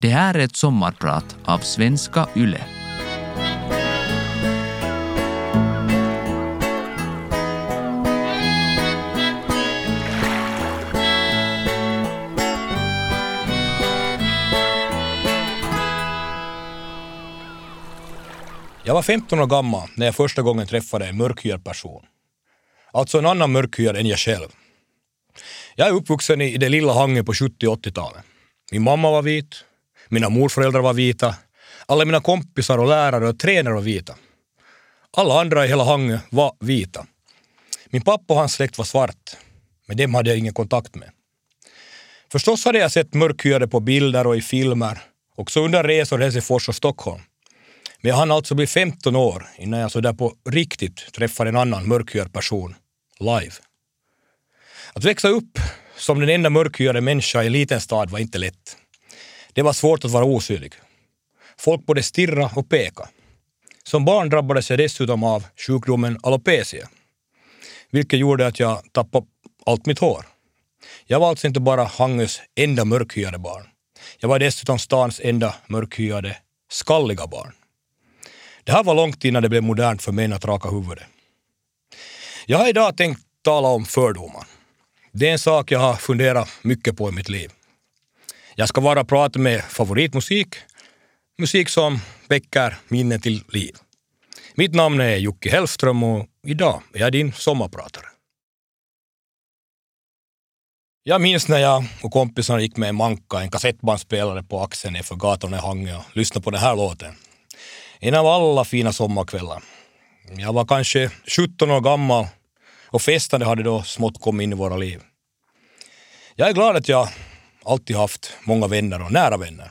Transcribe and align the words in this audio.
Det 0.00 0.08
här 0.08 0.34
är 0.34 0.38
ett 0.38 0.56
sommarprat 0.56 1.36
av 1.44 1.58
Svenska 1.58 2.28
Yle. 2.36 2.60
Jag 18.84 18.94
var 18.94 19.02
15 19.02 19.40
år 19.40 19.46
gammal 19.46 19.88
när 19.94 20.06
jag 20.06 20.14
första 20.14 20.42
gången 20.42 20.66
träffade 20.66 21.06
en 21.06 21.16
mörkhyad 21.16 21.64
person. 21.64 22.02
Alltså 22.92 23.18
en 23.18 23.26
annan 23.26 23.52
mörkhyad 23.52 23.96
än 23.96 24.06
jag 24.06 24.18
själv. 24.18 24.48
Jag 25.74 25.88
är 25.88 25.92
uppvuxen 25.92 26.40
i 26.40 26.56
det 26.56 26.68
lilla 26.68 26.92
Hanget 26.92 27.26
på 27.26 27.34
70 27.34 27.66
och 27.68 27.78
80-talet. 27.78 28.24
Min 28.72 28.82
mamma 28.82 29.10
var 29.10 29.22
vit, 29.22 29.64
mina 30.08 30.28
morföräldrar 30.28 30.80
var 30.80 30.92
vita, 30.92 31.34
alla 31.86 32.04
mina 32.04 32.20
kompisar 32.20 32.78
och 32.78 32.88
lärare 32.88 33.28
och 33.28 33.38
tränare 33.38 33.74
var 33.74 33.80
vita. 33.80 34.14
Alla 35.16 35.40
andra 35.40 35.64
i 35.64 35.68
hela 35.68 35.84
Hangö 35.84 36.18
var 36.30 36.56
vita. 36.60 37.06
Min 37.86 38.02
pappa 38.02 38.34
och 38.34 38.38
hans 38.38 38.52
släkt 38.52 38.78
var 38.78 38.84
svart, 38.84 39.36
men 39.86 39.96
dem 39.96 40.14
hade 40.14 40.30
jag 40.30 40.38
ingen 40.38 40.54
kontakt 40.54 40.94
med. 40.94 41.10
Förstås 42.32 42.64
hade 42.64 42.78
jag 42.78 42.92
sett 42.92 43.14
mörkhyade 43.14 43.68
på 43.68 43.80
bilder 43.80 44.26
och 44.26 44.36
i 44.36 44.42
filmer, 44.42 44.98
också 45.34 45.64
under 45.64 45.84
resor 45.84 46.20
i 46.20 46.24
Helsingfors 46.24 46.68
och 46.68 46.74
Stockholm. 46.74 47.22
Men 48.00 48.10
jag 48.10 48.16
hann 48.16 48.32
alltså 48.32 48.54
bli 48.54 48.66
15 48.66 49.16
år 49.16 49.46
innan 49.58 49.80
jag 49.80 49.92
så 49.92 50.00
där 50.00 50.12
på 50.12 50.34
riktigt 50.50 51.12
träffade 51.12 51.50
en 51.50 51.56
annan 51.56 51.88
mörkhyad 51.88 52.32
person 52.32 52.74
live. 53.20 53.52
Att 54.92 55.04
växa 55.04 55.28
upp 55.28 55.58
som 55.96 56.20
den 56.20 56.28
enda 56.28 56.50
mörkhyade 56.50 57.00
människa 57.00 57.42
i 57.42 57.46
en 57.46 57.52
liten 57.52 57.80
stad 57.80 58.10
var 58.10 58.18
inte 58.18 58.38
lätt. 58.38 58.76
Det 59.56 59.62
var 59.62 59.72
svårt 59.72 60.04
att 60.04 60.10
vara 60.10 60.24
osynlig. 60.24 60.72
Folk 61.58 61.86
både 61.86 62.02
stirra 62.02 62.50
och 62.56 62.68
peka. 62.68 63.08
Som 63.84 64.04
barn 64.04 64.28
drabbades 64.28 64.70
jag 64.70 64.78
dessutom 64.78 65.24
av 65.24 65.46
sjukdomen 65.66 66.18
alopecia, 66.22 66.88
vilket 67.90 68.18
gjorde 68.18 68.46
att 68.46 68.60
jag 68.60 68.92
tappade 68.92 69.26
allt 69.66 69.86
mitt 69.86 69.98
hår. 69.98 70.26
Jag 71.06 71.20
var 71.20 71.28
alltså 71.28 71.46
inte 71.46 71.60
bara 71.60 71.84
Hangös 71.84 72.40
enda 72.56 72.84
mörkhyade 72.84 73.38
barn. 73.38 73.66
Jag 74.18 74.28
var 74.28 74.38
dessutom 74.38 74.78
stans 74.78 75.20
enda 75.24 75.54
mörkhyade, 75.66 76.36
skalliga 76.70 77.26
barn. 77.26 77.52
Det 78.64 78.72
här 78.72 78.84
var 78.84 78.94
långt 78.94 79.24
innan 79.24 79.42
det 79.42 79.48
blev 79.48 79.62
modernt 79.62 80.02
för 80.02 80.12
män 80.12 80.32
att 80.32 80.44
raka 80.44 80.68
huvudet. 80.68 81.04
Jag 82.46 82.58
har 82.58 82.68
idag 82.68 82.96
tänkt 82.96 83.20
tala 83.42 83.68
om 83.68 83.86
fördomar. 83.86 84.46
Det 85.12 85.28
är 85.28 85.32
en 85.32 85.38
sak 85.38 85.70
jag 85.70 85.78
har 85.80 85.94
funderat 85.94 86.48
mycket 86.62 86.96
på 86.96 87.08
i 87.08 87.12
mitt 87.12 87.28
liv. 87.28 87.50
Jag 88.58 88.68
ska 88.68 88.80
bara 88.80 89.04
prata 89.04 89.38
med 89.38 89.64
favoritmusik, 89.64 90.48
musik 91.38 91.68
som 91.68 92.00
väcker 92.28 92.76
minnen 92.88 93.20
till 93.20 93.44
liv. 93.48 93.76
Mitt 94.54 94.74
namn 94.74 95.00
är 95.00 95.16
Jocke 95.16 95.50
Hellström 95.50 96.02
och 96.02 96.26
idag 96.46 96.82
är 96.94 97.00
jag 97.00 97.12
din 97.12 97.32
sommarpratare. 97.32 98.06
Jag 101.02 101.20
minns 101.20 101.48
när 101.48 101.58
jag 101.58 101.84
och 102.02 102.12
kompisarna 102.12 102.60
gick 102.60 102.76
med 102.76 102.88
en 102.88 102.94
manka, 102.94 103.40
en 103.40 103.50
kassettbandspelare 103.50 104.42
på 104.42 104.62
axeln 104.62 104.92
nerför 104.92 105.16
gatan 105.16 105.54
i 105.54 105.56
Hangö 105.56 105.96
och 105.96 106.16
lyssnade 106.16 106.44
på 106.44 106.50
den 106.50 106.60
här 106.60 106.76
låten. 106.76 107.14
En 108.00 108.14
av 108.14 108.26
alla 108.26 108.64
fina 108.64 108.92
sommarkvällar. 108.92 109.62
Jag 110.36 110.52
var 110.52 110.64
kanske 110.64 111.10
17 111.36 111.70
år 111.70 111.80
gammal 111.80 112.26
och 112.86 113.02
festande 113.02 113.46
hade 113.46 113.62
då 113.62 113.82
smått 113.82 114.20
kommit 114.20 114.44
in 114.44 114.52
i 114.52 114.56
våra 114.56 114.76
liv. 114.76 115.02
Jag 116.34 116.48
är 116.48 116.52
glad 116.52 116.76
att 116.76 116.88
jag 116.88 117.08
alltid 117.66 117.96
haft 117.96 118.32
många 118.44 118.66
vänner 118.66 119.02
och 119.02 119.12
nära 119.12 119.36
vänner. 119.36 119.70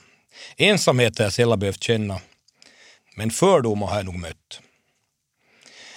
Ensamhet 0.58 1.18
har 1.18 1.26
jag 1.26 1.34
sällan 1.34 1.60
behövt 1.60 1.84
känna, 1.84 2.20
men 3.16 3.32
fördomar 3.32 3.88
har 3.88 3.96
jag 3.96 4.06
nog 4.06 4.20
mött. 4.20 4.62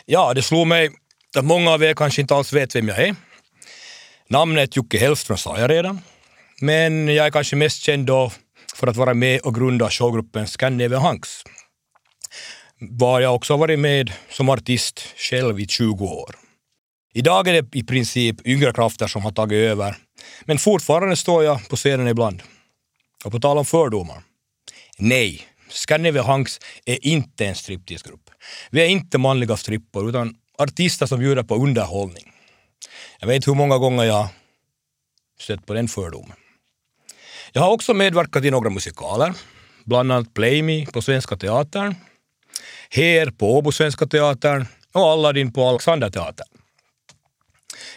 Ja, 0.07 0.35
det 0.35 0.43
slog 0.43 0.67
mig 0.67 0.91
att 1.37 1.45
många 1.45 1.71
av 1.71 1.83
er 1.83 1.95
kanske 1.95 2.21
inte 2.21 2.35
alls 2.35 2.53
vet 2.53 2.75
vem 2.75 2.89
jag 2.89 2.99
är. 2.99 3.17
Namnet 4.29 4.77
Jocke 4.77 4.99
Hellström 4.99 5.39
sa 5.39 5.61
jag 5.61 5.71
redan, 5.71 6.01
men 6.61 7.09
jag 7.09 7.27
är 7.27 7.31
kanske 7.31 7.57
mest 7.57 7.83
känd 7.83 8.07
då 8.07 8.33
för 8.75 8.87
att 8.87 8.97
vara 8.97 9.15
med 9.15 9.41
och 9.41 9.55
grunda 9.55 9.91
showgruppen 9.91 10.47
Scandinavian 10.47 11.03
Hanks, 11.03 11.43
var 12.81 13.21
jag 13.21 13.35
också 13.35 13.57
varit 13.57 13.79
med 13.79 14.13
som 14.31 14.49
artist 14.49 15.01
själv 15.17 15.61
i 15.61 15.67
20 15.67 16.05
år. 16.05 16.35
Idag 17.15 17.49
är 17.49 17.63
det 17.63 17.79
i 17.79 17.83
princip 17.83 18.47
yngre 18.47 18.73
krafter 18.73 19.07
som 19.07 19.23
har 19.23 19.33
tagit 19.33 19.57
över, 19.57 19.97
men 20.45 20.59
fortfarande 20.59 21.17
står 21.17 21.45
jag 21.45 21.69
på 21.69 21.77
scenen 21.77 22.09
ibland. 22.09 22.43
Och 23.25 23.33
på 23.33 23.41
tal 23.41 23.59
om 23.59 23.65
fördomar. 23.65 24.23
Nej, 24.99 25.47
Scandinavian 25.69 26.27
Hunks 26.27 26.61
är 26.85 27.07
inte 27.07 27.47
en 27.47 27.55
stripteasegrupp. 27.55 28.31
Vi 28.71 28.81
är 28.81 28.87
inte 28.87 29.19
manliga 29.19 29.57
strippor, 29.57 30.09
utan 30.09 30.35
artister 30.59 31.07
som 31.07 31.19
bjuder 31.19 31.43
på 31.43 31.55
underhållning. 31.55 32.33
Jag 33.21 33.29
vet 33.29 33.49
hur 33.49 33.55
många 33.55 33.79
gånger 33.79 34.05
jag 34.05 34.29
stött 35.41 35.67
på 35.67 35.75
den 35.75 35.89
fördomen. 35.89 36.37
Jag 37.53 37.63
har 37.63 37.71
också 37.71 37.95
medverkat 37.95 38.45
i 38.45 38.51
några 38.51 38.71
musikaler, 38.71 39.35
bland 39.85 40.13
annat 40.13 40.35
Play 40.35 40.63
Me 40.63 40.87
på 40.87 41.03
Svenska 41.03 41.37
Teatern 41.37 41.95
Her 42.91 43.31
på 43.31 43.59
Åbo 43.59 43.73
Svenska 43.73 44.07
Teatern 44.07 44.67
och 44.93 45.03
Aladdin 45.03 45.53
på 45.53 45.65
Alexanderteatern. 45.65 46.49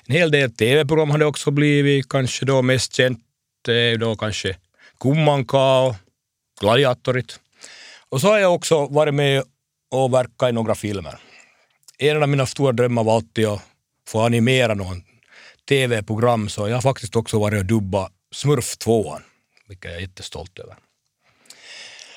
En 0.05 0.15
hel 0.15 0.31
del 0.31 0.51
tv-program 0.51 1.11
har 1.11 1.17
det 1.17 1.25
också 1.25 1.51
blivit, 1.51 2.09
kanske 2.09 2.45
då 2.45 2.61
mest 2.61 2.93
känt 2.95 3.19
är 3.67 3.97
då 3.97 4.15
kanske 4.15 4.57
Kummanka 4.99 5.79
och 5.79 5.95
Gladiatorit. 6.59 7.39
Och 8.09 8.21
så 8.21 8.27
har 8.27 8.39
jag 8.39 8.53
också 8.53 8.85
varit 8.85 9.13
med 9.13 9.43
och 9.91 10.13
verkat 10.13 10.49
i 10.49 10.51
några 10.51 10.75
filmer. 10.75 11.19
En 11.97 12.23
av 12.23 12.29
mina 12.29 12.45
stora 12.45 12.71
drömmar 12.71 13.03
var 13.03 13.15
alltid 13.15 13.45
att 13.45 13.61
få 14.07 14.21
animera 14.21 14.73
någon 14.73 15.03
tv-program, 15.69 16.49
så 16.49 16.67
jag 16.67 16.75
har 16.75 16.81
faktiskt 16.81 17.15
också 17.15 17.39
varit 17.39 17.59
och 17.59 17.65
dubbat 17.65 18.11
Smurf 18.33 18.77
2, 18.77 19.17
vilket 19.67 19.91
jag 19.91 19.97
är 19.97 20.01
jättestolt 20.01 20.59
över. 20.59 20.75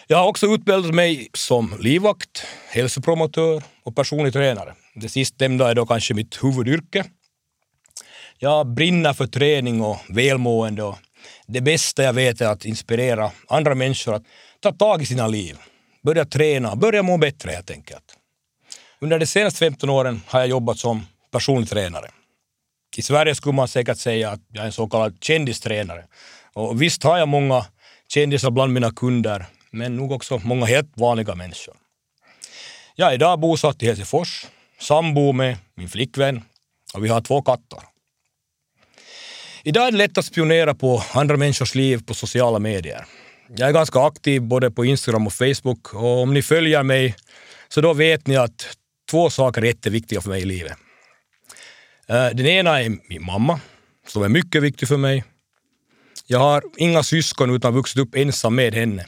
Jag 0.07 0.17
har 0.17 0.29
också 0.29 0.47
utbildat 0.47 0.95
mig 0.95 1.29
som 1.35 1.77
livvakt, 1.81 2.45
hälsopromotör 2.69 3.63
och 3.83 3.97
personlig 3.97 4.33
tränare. 4.33 4.75
Det 4.95 5.09
sistnämnda 5.09 5.71
är 5.71 5.75
då 5.75 5.87
kanske 5.87 6.15
mitt 6.15 6.45
huvudyrke. 6.45 7.05
Jag 8.45 8.67
brinner 8.67 9.13
för 9.13 9.27
träning 9.27 9.83
och 9.83 9.99
välmående 10.09 10.83
och 10.83 10.99
det 11.47 11.61
bästa 11.61 12.03
jag 12.03 12.13
vet 12.13 12.41
är 12.41 12.47
att 12.47 12.65
inspirera 12.65 13.31
andra 13.49 13.75
människor 13.75 14.15
att 14.15 14.23
ta 14.61 14.73
tag 14.73 15.03
i 15.03 15.07
sina 15.07 15.27
liv, 15.29 15.57
börja 16.03 16.25
träna, 16.25 16.77
börja 16.77 17.03
må 17.03 17.19
bättre 17.19 17.51
helt 17.51 17.71
enkelt. 17.71 18.05
Under 19.01 19.19
de 19.19 19.27
senaste 19.27 19.59
15 19.59 19.91
åren 19.91 20.21
har 20.27 20.41
jag 20.41 20.49
jobbat 20.49 20.79
som 20.79 21.07
personlig 21.31 21.69
tränare. 21.69 22.11
I 22.97 23.03
Sverige 23.03 23.35
skulle 23.35 23.53
man 23.53 23.69
säkert 23.69 23.99
säga 23.99 24.31
att 24.31 24.41
jag 24.53 24.63
är 24.63 24.67
en 24.67 24.73
så 24.73 24.89
kallad 24.89 25.17
kändistränare. 25.21 26.05
Och 26.53 26.83
visst 26.83 27.03
har 27.03 27.19
jag 27.19 27.29
många 27.29 27.67
kändisar 28.09 28.51
bland 28.51 28.73
mina 28.73 28.91
kunder, 28.91 29.47
men 29.71 29.97
nog 29.97 30.13
också 30.13 30.41
många 30.45 30.67
helt 30.67 30.93
vanliga 30.97 31.35
människor. 31.35 31.75
Jag 32.95 33.11
är 33.11 33.15
idag 33.15 33.41
bosatt 33.41 33.83
i 33.83 33.87
Helsingfors, 33.87 34.47
sambo 34.81 35.33
med 35.33 35.57
min 35.75 35.89
flickvän 35.89 36.43
och 36.95 37.05
vi 37.05 37.09
har 37.09 37.21
två 37.21 37.43
katter. 37.43 37.94
Idag 39.67 39.87
är 39.87 39.93
det 39.93 39.99
lätt 39.99 40.19
att 40.19 40.25
spionera 40.25 40.75
på 40.75 41.03
andra 41.13 41.37
människors 41.37 41.75
liv 41.75 42.03
på 42.07 42.15
sociala 42.15 42.59
medier. 42.59 43.05
Jag 43.57 43.69
är 43.69 43.73
ganska 43.73 44.01
aktiv 44.01 44.43
både 44.43 44.71
på 44.71 44.85
Instagram 44.85 45.27
och 45.27 45.33
Facebook 45.33 45.95
och 45.95 46.23
om 46.23 46.35
ni 46.35 46.43
följer 46.43 46.83
mig 46.83 47.17
så 47.69 47.81
då 47.81 47.93
vet 47.93 48.27
ni 48.27 48.37
att 48.37 48.77
två 49.11 49.31
saker 49.31 49.63
är 49.63 49.67
jätteviktiga 49.67 50.21
för 50.21 50.31
mig 50.31 50.43
i 50.43 50.45
livet. 50.45 50.77
Eh, 52.09 52.27
den 52.27 52.47
ena 52.47 52.83
är 52.83 52.99
min 53.09 53.25
mamma, 53.25 53.61
som 54.07 54.23
är 54.23 54.29
mycket 54.29 54.63
viktig 54.63 54.89
för 54.89 54.97
mig. 54.97 55.25
Jag 56.27 56.39
har 56.39 56.63
inga 56.77 57.03
syskon 57.03 57.55
utan 57.55 57.75
vuxit 57.75 57.99
upp 57.99 58.15
ensam 58.15 58.55
med 58.55 58.75
henne. 58.75 59.07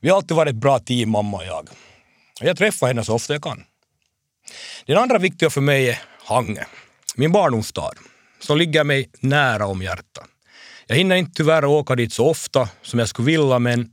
Vi 0.00 0.08
har 0.08 0.16
alltid 0.16 0.36
varit 0.36 0.50
ett 0.50 0.60
bra 0.60 0.78
team, 0.78 1.10
mamma 1.10 1.36
och 1.36 1.44
jag. 1.44 1.68
Jag 2.40 2.58
träffar 2.58 2.86
henne 2.86 3.04
så 3.04 3.14
ofta 3.14 3.32
jag 3.32 3.42
kan. 3.42 3.64
Den 4.86 4.98
andra 4.98 5.18
viktiga 5.18 5.50
för 5.50 5.60
mig 5.60 5.88
är 5.88 5.98
Hange, 6.24 6.66
min 7.16 7.32
barndomsstad, 7.32 7.92
som 8.40 8.58
ligger 8.58 8.84
mig 8.84 9.10
nära 9.20 9.66
om 9.66 9.82
hjärtat. 9.82 10.28
Jag 10.86 10.96
hinner 10.96 11.16
inte 11.16 11.32
tyvärr 11.34 11.64
åka 11.64 11.94
dit 11.96 12.12
så 12.12 12.26
ofta 12.26 12.68
som 12.82 12.98
jag 12.98 13.08
skulle 13.08 13.26
vilja, 13.26 13.58
men 13.58 13.92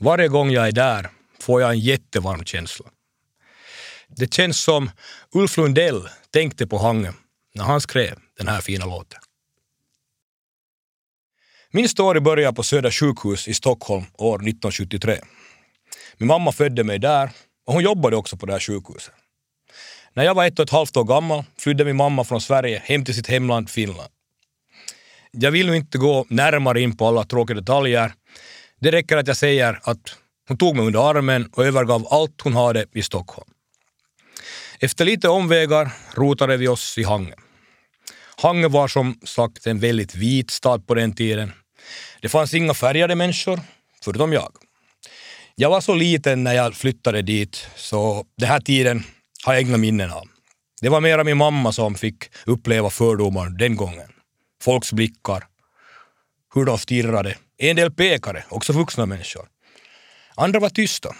varje 0.00 0.28
gång 0.28 0.50
jag 0.50 0.68
är 0.68 0.72
där 0.72 1.08
får 1.40 1.60
jag 1.60 1.70
en 1.70 1.78
jättevarm 1.78 2.44
känsla. 2.44 2.86
Det 4.08 4.34
känns 4.34 4.60
som 4.60 4.90
Ulf 5.34 5.56
Lundell 5.56 6.08
tänkte 6.30 6.66
på 6.66 6.78
Hangö 6.78 7.12
när 7.54 7.64
han 7.64 7.80
skrev 7.80 8.18
den 8.38 8.48
här 8.48 8.60
fina 8.60 8.86
låten. 8.86 9.20
Min 11.70 11.88
story 11.88 12.20
börjar 12.20 12.52
på 12.52 12.62
Södra 12.62 12.90
sjukhus 12.90 13.48
i 13.48 13.54
Stockholm 13.54 14.04
år 14.14 14.34
1973. 14.34 15.20
Min 16.16 16.26
mamma 16.26 16.52
födde 16.52 16.84
mig 16.84 16.98
där 16.98 17.30
och 17.66 17.72
hon 17.72 17.82
jobbade 17.82 18.16
också 18.16 18.36
på 18.36 18.46
det 18.46 18.52
här 18.52 18.60
sjukhuset. 18.60 19.14
När 20.16 20.24
jag 20.24 20.34
var 20.34 20.46
ett 20.46 20.58
och 20.58 20.62
ett 20.62 20.70
halvt 20.70 20.96
år 20.96 21.04
gammal 21.04 21.44
flydde 21.58 21.84
min 21.84 21.96
mamma 21.96 22.24
från 22.24 22.40
Sverige 22.40 22.82
hem 22.84 23.04
till 23.04 23.14
sitt 23.14 23.26
hemland 23.26 23.70
Finland. 23.70 24.08
Jag 25.30 25.50
vill 25.50 25.66
nu 25.66 25.76
inte 25.76 25.98
gå 25.98 26.26
närmare 26.28 26.80
in 26.80 26.96
på 26.96 27.06
alla 27.06 27.24
tråkiga 27.24 27.60
detaljer, 27.60 28.12
Det 28.80 28.90
räcker 28.90 29.16
att 29.16 29.26
jag 29.26 29.36
säger 29.36 29.80
att 29.82 30.16
hon 30.48 30.58
tog 30.58 30.76
mig 30.76 30.86
under 30.86 31.10
armen 31.10 31.50
och 31.52 31.64
övergav 31.64 32.06
allt 32.10 32.40
hon 32.40 32.54
hade 32.54 32.86
i 32.92 33.02
Stockholm. 33.02 33.50
Efter 34.80 35.04
lite 35.04 35.28
omvägar 35.28 35.90
rotade 36.14 36.56
vi 36.56 36.68
oss 36.68 36.98
i 36.98 37.02
Hangö. 37.02 37.34
Hangö 38.36 38.68
var 38.68 38.88
som 38.88 39.20
sagt 39.24 39.66
en 39.66 39.78
väldigt 39.78 40.14
vit 40.14 40.50
stad 40.50 40.86
på 40.86 40.94
den 40.94 41.14
tiden. 41.14 41.52
Det 42.20 42.28
fanns 42.28 42.54
inga 42.54 42.74
färgade 42.74 43.14
människor, 43.14 43.60
förutom 44.04 44.32
jag. 44.32 44.52
Jag 45.54 45.70
var 45.70 45.80
så 45.80 45.94
liten 45.94 46.44
när 46.44 46.52
jag 46.52 46.74
flyttade 46.74 47.22
dit, 47.22 47.68
så 47.76 48.26
den 48.36 48.48
här 48.48 48.60
tiden 48.60 49.04
har 49.46 49.52
jag 49.52 49.62
egna 49.62 49.76
minnen 49.76 50.10
av. 50.10 50.28
Det 50.80 50.88
var 50.88 51.00
mera 51.00 51.24
min 51.24 51.36
mamma 51.36 51.72
som 51.72 51.94
fick 51.94 52.24
uppleva 52.46 52.90
fördomar 52.90 53.48
den 53.48 53.76
gången. 53.76 54.08
Folks 54.62 54.92
blickar, 54.92 55.44
hur 56.54 56.64
de 56.64 56.78
stirrade. 56.78 57.36
En 57.58 57.76
del 57.76 57.92
pekade, 57.92 58.44
också 58.48 58.72
vuxna 58.72 59.06
människor. 59.06 59.48
Andra 60.34 60.60
var 60.60 60.68
tysta. 60.68 61.14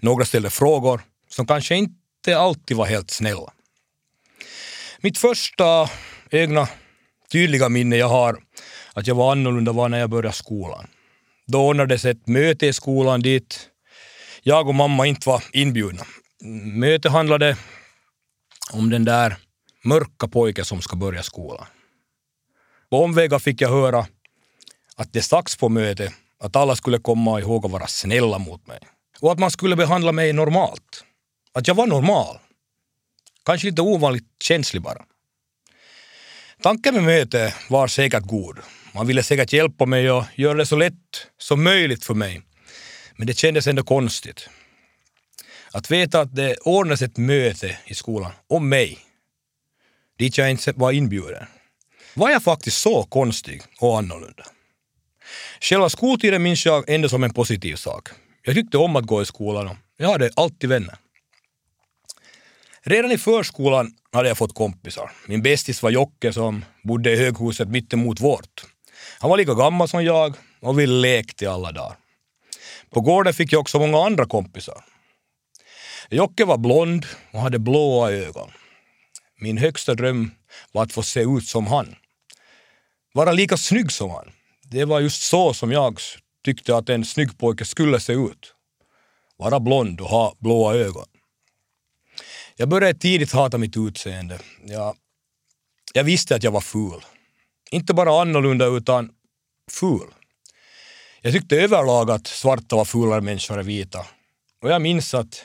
Några 0.00 0.24
ställde 0.24 0.50
frågor 0.50 1.00
som 1.30 1.46
kanske 1.46 1.74
inte 1.74 2.38
alltid 2.38 2.76
var 2.76 2.86
helt 2.86 3.10
snälla. 3.10 3.52
Mitt 5.00 5.18
första 5.18 5.90
egna 6.30 6.68
tydliga 7.32 7.68
minne 7.68 7.96
jag 7.96 8.08
har 8.08 8.36
att 8.92 9.06
jag 9.06 9.14
var 9.14 9.32
annorlunda 9.32 9.72
var 9.72 9.88
när 9.88 9.98
jag 9.98 10.10
började 10.10 10.36
skolan. 10.36 10.86
Då 11.46 11.66
ordnades 11.66 12.04
ett 12.04 12.26
möte 12.26 12.66
i 12.66 12.72
skolan 12.72 13.20
dit 13.22 13.70
jag 14.42 14.68
och 14.68 14.74
mamma 14.74 15.06
inte 15.06 15.28
var 15.28 15.44
inbjudna. 15.52 16.04
Mötet 16.46 17.12
handlade 17.12 17.56
om 18.72 18.90
den 18.90 19.04
där 19.04 19.36
mörka 19.84 20.28
pojken 20.28 20.64
som 20.64 20.82
ska 20.82 20.96
börja 20.96 21.22
skolan. 21.22 21.66
På 22.90 23.04
omvägar 23.04 23.38
fick 23.38 23.60
jag 23.60 23.68
höra 23.68 24.06
att 24.96 25.12
det 25.12 25.22
sagts 25.22 25.56
på 25.56 25.68
mötet 25.68 26.12
att 26.38 26.56
alla 26.56 26.76
skulle 26.76 26.98
komma 26.98 27.40
ihåg 27.40 27.64
att 27.64 27.70
vara 27.70 27.86
snälla 27.86 28.38
mot 28.38 28.66
mig. 28.66 28.78
Och 29.20 29.32
att 29.32 29.38
man 29.38 29.50
skulle 29.50 29.76
behandla 29.76 30.12
mig 30.12 30.32
normalt. 30.32 31.04
Att 31.52 31.68
jag 31.68 31.74
var 31.74 31.86
normal. 31.86 32.38
Kanske 33.44 33.66
lite 33.66 33.82
ovanligt 33.82 34.26
känslig 34.42 34.82
bara. 34.82 35.04
Tanken 36.62 36.94
med 36.94 37.04
mötet 37.04 37.54
var 37.68 37.88
säkert 37.88 38.24
god. 38.26 38.58
Man 38.94 39.06
ville 39.06 39.22
säkert 39.22 39.52
hjälpa 39.52 39.86
mig 39.86 40.10
och 40.10 40.24
göra 40.34 40.54
det 40.54 40.66
så 40.66 40.76
lätt 40.76 41.26
som 41.38 41.64
möjligt 41.64 42.04
för 42.04 42.14
mig. 42.14 42.42
Men 43.16 43.26
det 43.26 43.38
kändes 43.38 43.66
ändå 43.66 43.82
konstigt. 43.82 44.48
Att 45.74 45.90
veta 45.90 46.20
att 46.20 46.34
det 46.34 46.56
ordnades 46.56 47.02
ett 47.02 47.16
möte 47.16 47.78
i 47.86 47.94
skolan 47.94 48.32
om 48.48 48.68
mig, 48.68 48.98
dit 50.18 50.38
jag 50.38 50.50
inte 50.50 50.72
var 50.76 50.92
inbjuden, 50.92 51.46
var 52.14 52.30
jag 52.30 52.42
faktiskt 52.42 52.80
så 52.80 53.02
konstig 53.02 53.62
och 53.80 53.98
annorlunda. 53.98 54.44
Själva 55.60 55.88
skoltiden 55.88 56.42
minns 56.42 56.66
jag 56.66 56.84
ändå 56.88 57.08
som 57.08 57.24
en 57.24 57.32
positiv 57.32 57.76
sak. 57.76 58.08
Jag 58.42 58.54
tyckte 58.54 58.78
om 58.78 58.96
att 58.96 59.04
gå 59.04 59.22
i 59.22 59.26
skolan 59.26 59.66
och 59.66 59.76
jag 59.96 60.08
hade 60.08 60.30
alltid 60.36 60.68
vänner. 60.70 60.96
Redan 62.82 63.12
i 63.12 63.18
förskolan 63.18 63.94
hade 64.12 64.28
jag 64.28 64.38
fått 64.38 64.54
kompisar. 64.54 65.10
Min 65.26 65.42
bästis 65.42 65.82
var 65.82 65.90
Jocke 65.90 66.32
som 66.32 66.64
bodde 66.82 67.12
i 67.12 67.16
höghuset 67.16 67.68
mittemot 67.68 68.20
vårt. 68.20 68.64
Han 69.18 69.30
var 69.30 69.36
lika 69.36 69.54
gammal 69.54 69.88
som 69.88 70.04
jag 70.04 70.34
och 70.60 70.78
vi 70.78 70.86
lekte 70.86 71.50
alla 71.50 71.72
dagar. 71.72 71.96
På 72.90 73.00
gården 73.00 73.34
fick 73.34 73.52
jag 73.52 73.60
också 73.60 73.78
många 73.78 74.06
andra 74.06 74.26
kompisar. 74.26 74.84
Jocke 76.10 76.44
var 76.44 76.58
blond 76.58 77.06
och 77.30 77.40
hade 77.40 77.58
blåa 77.58 78.10
ögon. 78.10 78.50
Min 79.40 79.58
högsta 79.58 79.94
dröm 79.94 80.30
var 80.72 80.82
att 80.82 80.92
få 80.92 81.02
se 81.02 81.20
ut 81.20 81.48
som 81.48 81.66
han. 81.66 81.96
Vara 83.12 83.32
lika 83.32 83.56
snygg 83.56 83.92
som 83.92 84.10
han. 84.10 84.32
Det 84.62 84.84
var 84.84 85.00
just 85.00 85.22
så 85.22 85.54
som 85.54 85.72
jag 85.72 86.00
tyckte 86.44 86.76
att 86.76 86.88
en 86.88 87.04
snygg 87.04 87.38
pojke 87.38 87.64
skulle 87.64 88.00
se 88.00 88.12
ut. 88.12 88.54
Vara 89.36 89.60
blond 89.60 90.00
och 90.00 90.08
ha 90.08 90.34
blåa 90.38 90.74
ögon. 90.74 91.06
Jag 92.56 92.68
började 92.68 92.98
tidigt 92.98 93.32
hata 93.32 93.58
mitt 93.58 93.76
utseende. 93.76 94.38
Jag, 94.64 94.96
jag 95.94 96.04
visste 96.04 96.34
att 96.36 96.42
jag 96.42 96.50
var 96.50 96.60
ful. 96.60 97.04
Inte 97.70 97.94
bara 97.94 98.20
annorlunda 98.22 98.66
utan 98.66 99.10
ful. 99.70 100.14
Jag 101.20 101.32
tyckte 101.32 101.56
överlag 101.56 102.10
att 102.10 102.26
svarta 102.26 102.76
var 102.76 102.84
fulare 102.84 103.20
människor 103.20 103.58
än 103.58 103.66
vita. 103.66 104.06
Och 104.62 104.70
jag 104.70 104.82
minns 104.82 105.14
att 105.14 105.44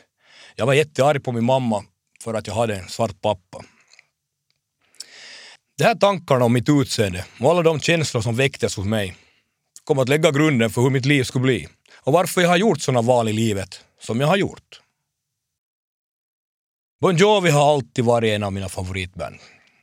jag 0.60 0.66
var 0.66 0.74
jättearg 0.74 1.24
på 1.24 1.32
min 1.32 1.46
mamma 1.46 1.84
för 2.24 2.34
att 2.34 2.48
jag 2.48 2.54
hade 2.54 2.76
en 2.76 2.88
svart 2.88 3.22
pappa. 3.22 3.64
De 5.78 5.84
här 5.84 5.96
tankarna 5.96 6.46
om 6.46 6.54
mitt 6.54 6.70
utseende 6.70 7.26
och 7.40 7.52
alla 7.52 7.62
de 7.62 7.80
känslor 7.80 8.22
som 8.22 8.36
väcktes 8.36 8.76
hos 8.76 8.86
mig 8.86 9.16
kom 9.84 10.00
att 10.00 10.10
lägga 10.10 10.32
grunden 10.32 10.70
för 10.70 10.82
hur 10.82 10.90
mitt 10.90 11.06
liv 11.06 11.24
skulle 11.24 11.44
bli 11.44 11.68
och 12.02 12.14
varför 12.14 12.42
jag 12.42 12.50
har 12.50 12.58
gjort 12.58 12.82
sådana 12.82 13.02
val 13.02 13.30
i 13.30 13.34
livet 13.34 13.82
som 14.02 14.20
jag 14.20 14.28
har 14.28 14.38
gjort. 14.38 14.82
Bon 17.02 17.16
Jovi 17.16 17.50
har 17.50 17.74
alltid 17.74 18.06
varit 18.06 18.30
en 18.30 18.44
av 18.44 18.54
mina 18.54 18.70
favoritband. 18.70 19.36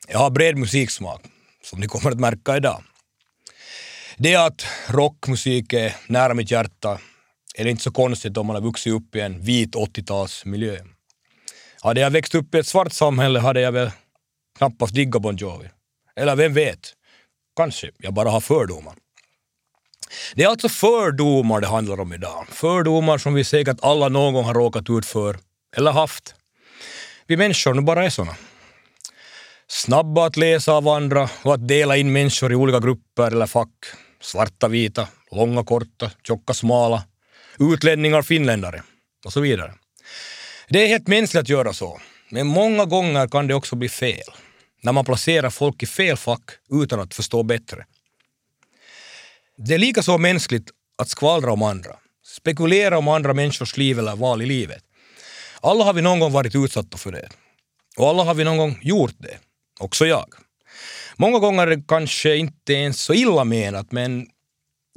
Jag 0.08 0.18
har 0.18 0.30
bred 0.30 0.56
musiksmak, 0.56 1.22
som 1.62 1.80
ni 1.80 1.86
kommer 1.86 2.10
att 2.10 2.20
märka 2.20 2.56
idag. 2.56 2.82
Det 4.16 4.36
att 4.36 4.66
rockmusik 4.88 5.72
är 5.72 5.96
nära 6.06 6.34
mitt 6.34 6.50
hjärta 6.50 6.98
är 7.58 7.64
det 7.64 7.70
inte 7.70 7.82
så 7.82 7.90
konstigt 7.90 8.36
om 8.36 8.46
man 8.46 8.56
har 8.56 8.62
vuxit 8.62 8.92
upp 8.92 9.16
i 9.16 9.20
en 9.20 9.40
vit 9.40 9.74
80-talsmiljö. 9.74 10.78
Hade 11.80 12.00
jag 12.00 12.10
växt 12.10 12.34
upp 12.34 12.54
i 12.54 12.58
ett 12.58 12.66
svart 12.66 12.92
samhälle 12.92 13.40
hade 13.40 13.60
jag 13.60 13.72
väl 13.72 13.90
knappast 14.58 14.94
diggat 14.94 15.22
Bon 15.22 15.36
Jovi. 15.36 15.68
Eller 16.16 16.36
vem 16.36 16.54
vet? 16.54 16.92
Kanske 17.56 17.90
jag 17.98 18.14
bara 18.14 18.30
har 18.30 18.40
fördomar. 18.40 18.94
Det 20.34 20.42
är 20.42 20.48
alltså 20.48 20.68
fördomar 20.68 21.60
det 21.60 21.66
handlar 21.66 22.00
om 22.00 22.12
idag. 22.12 22.46
Fördomar 22.48 23.18
som 23.18 23.34
vi 23.34 23.44
säkert 23.44 23.78
alla 23.82 24.08
någon 24.08 24.34
gång 24.34 24.44
har 24.44 24.54
råkat 24.54 24.90
ut 24.90 25.06
för 25.06 25.38
eller 25.76 25.92
haft. 25.92 26.34
Vi 27.26 27.36
människor 27.36 27.74
nu 27.74 27.80
bara 27.80 28.04
är 28.04 28.10
såna. 28.10 28.36
Snabba 29.68 30.26
att 30.26 30.36
läsa 30.36 30.72
av 30.72 30.88
andra 30.88 31.28
och 31.42 31.54
att 31.54 31.68
dela 31.68 31.96
in 31.96 32.12
människor 32.12 32.52
i 32.52 32.54
olika 32.54 32.80
grupper 32.80 33.26
eller 33.26 33.46
fack. 33.46 33.70
Svarta, 34.20 34.68
vita, 34.68 35.08
långa, 35.30 35.64
korta, 35.64 36.10
tjocka, 36.26 36.54
smala, 36.54 37.02
utlänningar, 37.58 38.22
finländare 38.22 38.82
och 39.24 39.32
så 39.32 39.40
vidare. 39.40 39.74
Det 40.68 40.84
är 40.84 40.88
helt 40.88 41.08
mänskligt 41.08 41.40
att 41.40 41.48
göra 41.48 41.72
så, 41.72 42.00
men 42.30 42.46
många 42.46 42.84
gånger 42.84 43.28
kan 43.28 43.46
det 43.46 43.54
också 43.54 43.76
bli 43.76 43.88
fel. 43.88 44.30
När 44.82 44.92
man 44.92 45.04
placerar 45.04 45.50
folk 45.50 45.82
i 45.82 45.86
fel 45.86 46.16
fack 46.16 46.50
utan 46.70 47.00
att 47.00 47.14
förstå 47.14 47.42
bättre. 47.42 47.86
Det 49.56 49.74
är 49.74 49.78
lika 49.78 50.02
så 50.02 50.18
mänskligt 50.18 50.70
att 50.98 51.08
skvallra 51.08 51.52
om 51.52 51.62
andra, 51.62 51.96
spekulera 52.26 52.98
om 52.98 53.08
andra 53.08 53.34
människors 53.34 53.76
liv 53.76 53.98
eller 53.98 54.16
val 54.16 54.42
i 54.42 54.46
livet. 54.46 54.82
Alla 55.60 55.84
har 55.84 55.92
vi 55.92 56.02
någon 56.02 56.20
gång 56.20 56.32
varit 56.32 56.54
utsatta 56.54 56.98
för 56.98 57.12
det. 57.12 57.28
Och 57.96 58.08
alla 58.08 58.24
har 58.24 58.34
vi 58.34 58.44
någon 58.44 58.56
gång 58.56 58.78
gjort 58.82 59.14
det. 59.18 59.38
Också 59.80 60.06
jag. 60.06 60.34
Många 61.16 61.38
gånger 61.38 61.66
är 61.66 61.76
det 61.76 61.84
kanske 61.88 62.36
inte 62.36 62.72
ens 62.72 63.00
så 63.00 63.14
illa 63.14 63.44
menat 63.44 63.92
men 63.92 64.26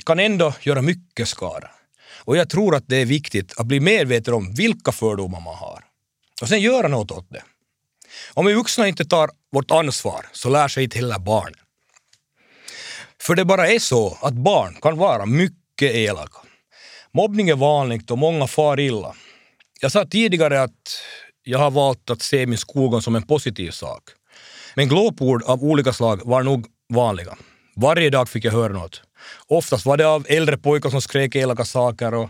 kan 0.05 0.19
ändå 0.19 0.53
göra 0.61 0.81
mycket 0.81 1.27
skada. 1.27 1.71
Och 2.29 2.37
jag 2.37 2.49
tror 2.49 2.75
att 2.75 2.83
det 2.87 2.95
är 2.95 3.05
viktigt 3.05 3.59
att 3.59 3.65
bli 3.65 3.79
medveten 3.79 4.33
om 4.33 4.53
vilka 4.53 4.91
fördomar 4.91 5.41
man 5.41 5.55
har. 5.55 5.83
Och 6.41 6.47
sen 6.47 6.61
göra 6.61 6.87
något 6.87 7.11
åt 7.11 7.29
det. 7.29 7.43
Om 8.33 8.45
vi 8.45 8.53
vuxna 8.53 8.87
inte 8.87 9.05
tar 9.05 9.29
vårt 9.51 9.71
ansvar 9.71 10.25
så 10.31 10.49
lär 10.49 10.67
sig 10.67 10.83
inte 10.83 10.97
heller 10.97 11.19
barnen. 11.19 11.59
För 13.21 13.35
det 13.35 13.45
bara 13.45 13.67
är 13.67 13.79
så 13.79 14.17
att 14.21 14.33
barn 14.33 14.77
kan 14.81 14.97
vara 14.97 15.25
mycket 15.25 15.91
elaka. 15.91 16.37
Mobbning 17.11 17.49
är 17.49 17.55
vanligt 17.55 18.11
och 18.11 18.17
många 18.17 18.47
far 18.47 18.79
illa. 18.79 19.15
Jag 19.81 19.91
sa 19.91 20.05
tidigare 20.05 20.61
att 20.61 20.99
jag 21.43 21.59
har 21.59 21.71
valt 21.71 22.09
att 22.09 22.21
se 22.21 22.47
min 22.47 22.57
skolgång 22.57 23.01
som 23.01 23.15
en 23.15 23.27
positiv 23.27 23.71
sak. 23.71 24.03
Men 24.75 24.89
glåpord 24.89 25.43
av 25.43 25.63
olika 25.63 25.93
slag 25.93 26.21
var 26.23 26.43
nog 26.43 26.65
vanliga. 26.93 27.37
Varje 27.75 28.09
dag 28.09 28.29
fick 28.29 28.45
jag 28.45 28.51
höra 28.51 28.73
något. 28.73 29.01
Oftast 29.47 29.85
var 29.85 29.97
det 29.97 30.07
av 30.07 30.25
äldre 30.29 30.57
pojkar 30.57 30.89
som 30.89 31.01
skrek 31.01 31.35
elaka 31.35 31.65
saker 31.65 32.13
och 32.13 32.29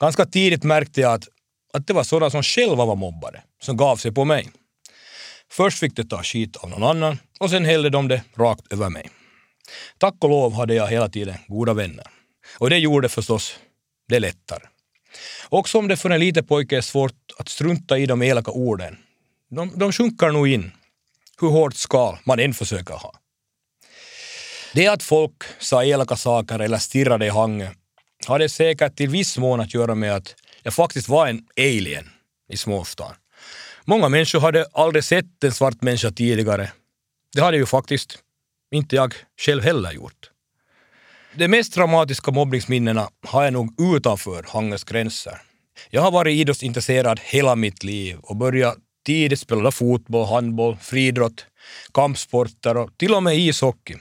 ganska 0.00 0.26
tidigt 0.26 0.64
märkte 0.64 1.00
jag 1.00 1.12
att, 1.12 1.28
att 1.72 1.86
det 1.86 1.92
var 1.92 2.04
sådana 2.04 2.30
som 2.30 2.42
själva 2.42 2.84
var 2.84 2.96
mobbade, 2.96 3.42
som 3.62 3.76
gav 3.76 3.96
sig 3.96 4.12
på 4.12 4.24
mig. 4.24 4.50
Först 5.52 5.78
fick 5.78 5.96
de 5.96 6.04
ta 6.04 6.22
skit 6.22 6.56
av 6.56 6.70
någon 6.70 6.82
annan 6.82 7.18
och 7.40 7.50
sen 7.50 7.64
hällde 7.64 7.90
de 7.90 8.08
det 8.08 8.22
rakt 8.34 8.72
över 8.72 8.88
mig. 8.88 9.10
Tack 9.98 10.14
och 10.20 10.30
lov 10.30 10.54
hade 10.54 10.74
jag 10.74 10.88
hela 10.88 11.08
tiden 11.08 11.36
goda 11.48 11.74
vänner. 11.74 12.06
Och 12.58 12.70
det 12.70 12.78
gjorde 12.78 13.08
förstås 13.08 13.56
det 14.08 14.20
lättare. 14.20 14.62
Också 15.48 15.78
om 15.78 15.88
det 15.88 15.96
för 15.96 16.10
en 16.10 16.20
liten 16.20 16.46
pojke 16.46 16.76
är 16.76 16.80
svårt 16.80 17.16
att 17.38 17.48
strunta 17.48 17.98
i 17.98 18.06
de 18.06 18.22
elaka 18.22 18.50
orden. 18.50 18.96
De, 19.50 19.78
de 19.78 19.92
sjunker 19.92 20.30
nog 20.30 20.48
in, 20.48 20.72
hur 21.40 21.48
hårt 21.48 21.74
skal 21.74 22.18
man 22.24 22.40
än 22.40 22.54
försöker 22.54 22.94
ha. 22.94 23.14
Det 24.74 24.86
att 24.86 25.02
folk 25.02 25.42
sa 25.58 25.84
elaka 25.84 26.16
saker 26.16 26.58
eller 26.58 26.78
stirrade 26.78 27.26
i 27.26 27.28
hangen 27.28 27.74
hade 28.26 28.48
säkert 28.48 28.96
till 28.96 29.08
viss 29.08 29.38
mån 29.38 29.60
att 29.60 29.74
göra 29.74 29.94
med 29.94 30.14
att 30.14 30.34
jag 30.62 30.74
faktiskt 30.74 31.08
var 31.08 31.26
en 31.26 31.46
alien 31.56 32.10
i 32.52 32.56
småstan. 32.56 33.14
Många 33.84 34.08
människor 34.08 34.40
hade 34.40 34.66
aldrig 34.72 35.04
sett 35.04 35.44
en 35.44 35.52
svart 35.52 35.82
människa 35.82 36.10
tidigare. 36.10 36.72
Det 37.34 37.40
hade 37.40 37.56
ju 37.56 37.66
faktiskt 37.66 38.18
inte 38.74 38.96
jag 38.96 39.14
själv 39.40 39.62
heller 39.62 39.92
gjort. 39.92 40.30
De 41.34 41.48
mest 41.48 41.74
dramatiska 41.74 42.30
mobbningsminnena 42.30 43.10
har 43.26 43.44
jag 43.44 43.52
nog 43.52 43.80
utanför 43.96 44.44
Hangers 44.48 44.84
gränser. 44.84 45.42
Jag 45.90 46.02
har 46.02 46.10
varit 46.10 46.34
idrottsintresserad 46.34 47.20
hela 47.22 47.56
mitt 47.56 47.82
liv 47.84 48.18
och 48.22 48.36
börjat 48.36 48.76
tidigt 49.06 49.40
spela 49.40 49.70
fotboll, 49.70 50.26
handboll, 50.26 50.76
friidrott, 50.76 51.46
kampsporter 51.94 52.76
och 52.76 52.98
till 52.98 53.14
och 53.14 53.22
med 53.22 53.38
ishockey. 53.38 53.96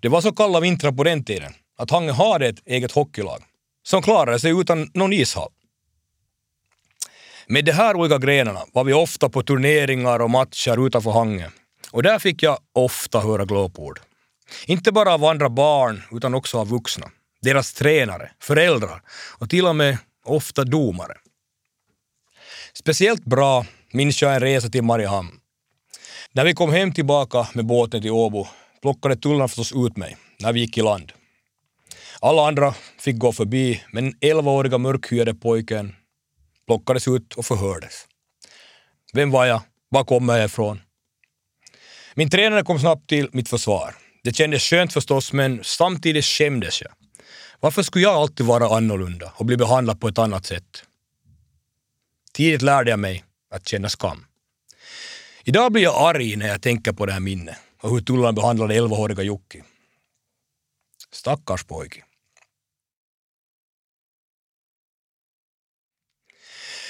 Det 0.00 0.08
var 0.08 0.20
så 0.20 0.32
kalla 0.32 0.60
vintrar 0.60 0.92
på 0.92 1.04
den 1.04 1.24
tiden 1.24 1.52
att 1.78 1.90
Hange 1.90 2.12
hade 2.12 2.46
ett 2.46 2.66
eget 2.66 2.92
hockeylag 2.92 3.42
som 3.82 4.02
klarade 4.02 4.40
sig 4.40 4.60
utan 4.60 4.90
någon 4.94 5.12
ishall. 5.12 5.50
Med 7.46 7.64
de 7.64 7.72
här 7.72 7.96
olika 7.96 8.18
grenarna 8.18 8.60
var 8.72 8.84
vi 8.84 8.92
ofta 8.92 9.28
på 9.28 9.42
turneringar 9.42 10.18
och 10.18 10.30
matcher 10.30 10.86
utanför 10.86 11.10
Hange 11.10 11.50
och 11.90 12.02
där 12.02 12.18
fick 12.18 12.42
jag 12.42 12.58
ofta 12.72 13.20
höra 13.20 13.44
glåpord. 13.44 14.00
Inte 14.66 14.92
bara 14.92 15.14
av 15.14 15.24
andra 15.24 15.48
barn 15.48 16.02
utan 16.10 16.34
också 16.34 16.58
av 16.58 16.68
vuxna, 16.68 17.10
deras 17.42 17.72
tränare, 17.72 18.30
föräldrar 18.40 19.02
och 19.38 19.50
till 19.50 19.66
och 19.66 19.76
med 19.76 19.98
ofta 20.24 20.64
domare. 20.64 21.16
Speciellt 22.72 23.24
bra 23.24 23.66
minns 23.92 24.22
jag 24.22 24.34
en 24.34 24.40
resa 24.40 24.68
till 24.68 24.82
Mariehamn. 24.82 25.40
När 26.32 26.44
vi 26.44 26.54
kom 26.54 26.72
hem 26.72 26.92
tillbaka 26.92 27.48
med 27.54 27.66
båten 27.66 28.02
till 28.02 28.10
Åbo 28.10 28.46
plockade 28.82 29.16
tullarna 29.16 29.48
förstås 29.48 29.72
ut 29.86 29.96
mig 29.96 30.16
när 30.38 30.52
vi 30.52 30.60
gick 30.60 30.78
i 30.78 30.82
land. 30.82 31.12
Alla 32.20 32.48
andra 32.48 32.74
fick 32.98 33.18
gå 33.18 33.32
förbi, 33.32 33.82
men 33.92 34.04
den 34.04 34.14
11-åriga 34.14 34.78
mörkhyade 34.78 35.34
pojken 35.34 35.94
plockades 36.66 37.08
ut 37.08 37.34
och 37.34 37.46
förhördes. 37.46 38.06
Vem 39.12 39.30
var 39.30 39.46
jag? 39.46 39.62
Var 39.88 40.04
kommer 40.04 40.36
jag 40.36 40.44
ifrån? 40.44 40.80
Min 42.14 42.30
tränare 42.30 42.62
kom 42.62 42.78
snabbt 42.78 43.08
till 43.08 43.28
mitt 43.32 43.48
försvar. 43.48 43.94
Det 44.24 44.36
kändes 44.36 44.62
skönt 44.62 44.92
förstås, 44.92 45.32
men 45.32 45.60
samtidigt 45.64 46.24
skämdes 46.24 46.82
jag. 46.82 46.92
Varför 47.60 47.82
skulle 47.82 48.04
jag 48.04 48.14
alltid 48.14 48.46
vara 48.46 48.76
annorlunda 48.76 49.32
och 49.36 49.46
bli 49.46 49.56
behandlad 49.56 50.00
på 50.00 50.08
ett 50.08 50.18
annat 50.18 50.46
sätt? 50.46 50.84
Tidigt 52.32 52.62
lärde 52.62 52.90
jag 52.90 52.98
mig 52.98 53.24
att 53.50 53.68
känna 53.68 53.88
skam. 53.88 54.26
Idag 55.44 55.72
blir 55.72 55.82
jag 55.82 56.08
arg 56.08 56.36
när 56.36 56.48
jag 56.48 56.62
tänker 56.62 56.92
på 56.92 57.06
det 57.06 57.12
här 57.12 57.20
minnet 57.20 57.56
och 57.86 57.92
hur 57.92 58.00
tullarna 58.00 58.32
behandlade 58.32 58.74
11-åriga 58.74 59.22
Jocke. 59.22 59.64
Stackars 61.12 61.64
pojke. 61.64 62.04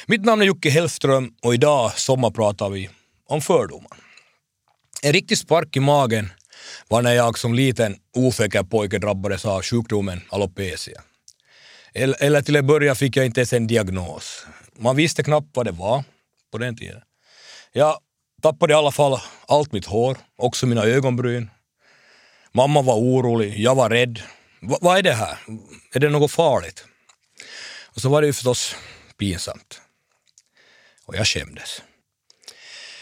Mitt 0.07 0.25
namn 0.25 0.43
är 0.43 0.47
Jocke 0.47 0.71
Hellström 0.71 1.35
och 1.43 1.55
idag 1.55 1.99
sommarpratar 1.99 2.71
vi 2.71 2.91
om 3.26 3.41
fördomar. 3.41 3.99
En 5.03 5.12
riktig 5.12 5.38
spark 5.38 5.76
i 5.76 5.81
magen 5.81 6.33
var 6.88 7.03
när 7.03 7.12
jag 7.12 7.38
som 7.38 7.55
liten 7.55 7.97
ofäker 8.17 8.62
pojke 8.62 8.99
drabbades 8.99 9.45
av 9.45 9.62
sjukdomen 9.62 10.21
alopecia. 10.29 11.03
Eller, 11.95 12.23
eller 12.23 12.43
till 12.43 12.57
en 12.57 12.67
början 12.67 12.97
fick 12.97 13.17
jag 13.17 13.26
inte 13.26 13.41
ens 13.41 13.53
en 13.53 13.67
diagnos. 13.67 14.47
Man 14.76 14.97
visste 14.97 15.23
knappt 15.23 15.57
vad 15.57 15.67
det 15.67 15.73
var 15.73 16.05
på 16.53 16.59
den 16.59 16.76
tiden. 16.76 17.03
Jag 17.73 17.99
tappade 18.47 18.73
i 18.73 18.76
alla 18.76 18.93
fall 18.93 19.21
allt 19.49 19.73
mitt 19.73 19.87
hår, 19.87 20.19
också 20.37 20.67
mina 20.67 20.85
ögonbryn. 20.85 21.50
Mamma 22.53 22.83
var 22.83 22.95
orolig, 22.95 23.59
jag 23.59 23.75
var 23.75 23.91
rädd. 23.91 24.23
Va, 24.61 24.79
vad 24.81 24.99
är 24.99 25.03
det 25.03 25.12
här? 25.12 25.38
Är 25.93 26.00
det 26.00 26.09
något 26.09 26.31
farligt? 26.31 26.85
Och 27.85 28.00
så 28.00 28.09
var 28.09 28.21
det 28.21 28.26
ju 28.26 28.33
förstås 28.33 28.76
pinsamt. 29.19 29.81
Och 31.07 31.17
jag 31.17 31.26
skämdes. 31.26 31.83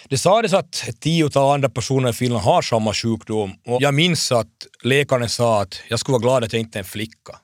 Det 0.09 0.19
sades 0.19 0.53
att 0.53 0.89
ett 0.89 1.01
tiotal 1.01 1.55
andra 1.55 1.69
personer 1.69 2.11
i 2.11 2.13
Finland 2.13 2.45
har 2.45 2.63
samma 2.63 2.95
sjukdom 2.95 3.55
och 3.67 3.83
jag 3.83 3.95
minns 3.95 4.33
att 4.33 4.67
läkaren 4.83 5.29
sa 5.29 5.63
att 5.63 5.83
jag 5.89 6.01
skulle 6.01 6.13
vara 6.13 6.23
glad 6.23 6.45
att 6.45 6.53
jag 6.53 6.61
inte 6.61 6.79
är 6.79 6.83
en 6.83 6.89
flicka. 6.89 7.39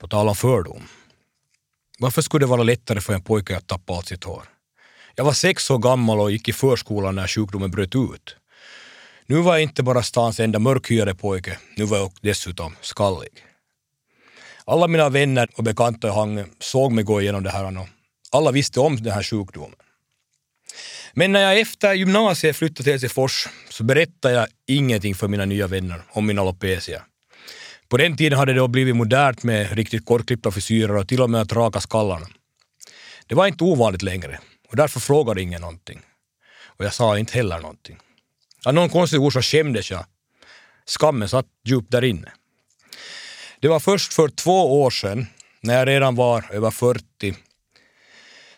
På 0.00 0.08
tal 0.08 0.28
om 0.28 0.36
fördom. 0.36 0.82
Varför 1.98 2.22
skulle 2.22 2.46
det 2.46 2.50
vara 2.50 2.62
lättare 2.62 3.00
för 3.00 3.14
en 3.14 3.22
pojke 3.22 3.56
att 3.56 3.66
tappa 3.66 3.92
allt 3.92 4.06
sitt 4.06 4.24
hår? 4.24 4.57
Jag 5.18 5.24
var 5.24 5.32
sex 5.32 5.70
år 5.70 5.78
gammal 5.78 6.20
och 6.20 6.30
gick 6.30 6.48
i 6.48 6.52
förskolan 6.52 7.14
när 7.14 7.26
sjukdomen 7.26 7.70
bröt 7.70 7.94
ut. 7.94 8.36
Nu 9.26 9.36
var 9.36 9.52
jag 9.52 9.62
inte 9.62 9.82
bara 9.82 10.02
stans 10.02 10.40
enda 10.40 10.58
mörkhyade 10.58 11.14
pojke, 11.14 11.58
nu 11.76 11.84
var 11.84 11.98
jag 11.98 12.12
dessutom 12.20 12.76
skallig. 12.80 13.28
Alla 14.64 14.86
mina 14.86 15.08
vänner 15.08 15.48
och 15.54 15.64
bekanta 15.64 16.08
i 16.08 16.10
Hangö 16.10 16.44
såg 16.58 16.92
mig 16.92 17.04
gå 17.04 17.20
igenom 17.20 17.42
det 17.42 17.50
här 17.50 17.78
och 17.78 17.86
alla 18.32 18.50
visste 18.50 18.80
om 18.80 18.96
den 18.96 19.12
här 19.12 19.22
sjukdomen. 19.22 19.76
Men 21.12 21.32
när 21.32 21.40
jag 21.40 21.60
efter 21.60 21.94
gymnasiet 21.94 22.56
flyttade 22.56 22.82
till 22.82 22.92
Helsingfors 22.92 23.48
så 23.68 23.84
berättade 23.84 24.34
jag 24.34 24.46
ingenting 24.66 25.14
för 25.14 25.28
mina 25.28 25.44
nya 25.44 25.66
vänner 25.66 26.02
om 26.10 26.26
min 26.26 26.38
alopecia. 26.38 27.02
På 27.88 27.96
den 27.96 28.16
tiden 28.16 28.38
hade 28.38 28.52
det 28.52 28.58
då 28.58 28.68
blivit 28.68 28.96
modernt 28.96 29.42
med 29.42 29.72
riktigt 29.72 30.06
kortklippta 30.06 30.50
frisyrer 30.50 30.96
och 30.96 31.08
till 31.08 31.22
och 31.22 31.30
med 31.30 31.40
att 31.40 31.52
raka 31.52 31.80
skallarna. 31.80 32.26
Det 33.26 33.34
var 33.34 33.46
inte 33.46 33.64
ovanligt 33.64 34.02
längre 34.02 34.38
och 34.70 34.76
därför 34.76 35.00
frågade 35.00 35.42
ingen 35.42 35.60
någonting. 35.60 36.00
Och 36.64 36.84
jag 36.84 36.94
sa 36.94 37.18
inte 37.18 37.32
heller 37.32 37.60
någonting. 37.60 37.98
Av 38.64 38.74
någon 38.74 38.88
konstig 38.88 39.20
orsak 39.20 39.44
skämdes 39.44 39.90
jag. 39.90 40.04
Skammen 40.86 41.28
satt 41.28 41.46
djupt 41.64 41.90
där 41.90 42.04
inne. 42.04 42.32
Det 43.60 43.68
var 43.68 43.80
först 43.80 44.14
för 44.14 44.28
två 44.28 44.82
år 44.82 44.90
sedan, 44.90 45.26
när 45.60 45.78
jag 45.78 45.88
redan 45.88 46.14
var 46.14 46.44
över 46.50 46.70
40, 46.70 47.34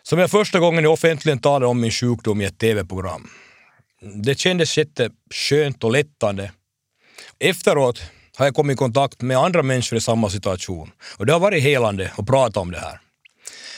som 0.03 0.19
jag 0.19 0.31
första 0.31 0.59
gången 0.59 0.85
offentligen 0.85 1.39
talade 1.39 1.65
om 1.65 1.81
min 1.81 1.91
sjukdom 1.91 2.41
i 2.41 2.45
ett 2.45 2.57
tv-program. 2.57 3.29
Det 4.23 4.39
kändes 4.39 4.77
jätteskönt 4.77 5.83
och 5.83 5.91
lättande. 5.91 6.51
Efteråt 7.39 8.01
har 8.35 8.45
jag 8.45 8.55
kommit 8.55 8.73
i 8.73 8.77
kontakt 8.77 9.21
med 9.21 9.37
andra 9.37 9.63
människor 9.63 9.97
i 9.97 10.01
samma 10.01 10.29
situation 10.29 10.91
och 11.17 11.25
det 11.25 11.33
har 11.33 11.39
varit 11.39 11.63
helande 11.63 12.11
att 12.17 12.25
prata 12.25 12.59
om 12.59 12.71
det 12.71 12.79
här. 12.79 12.99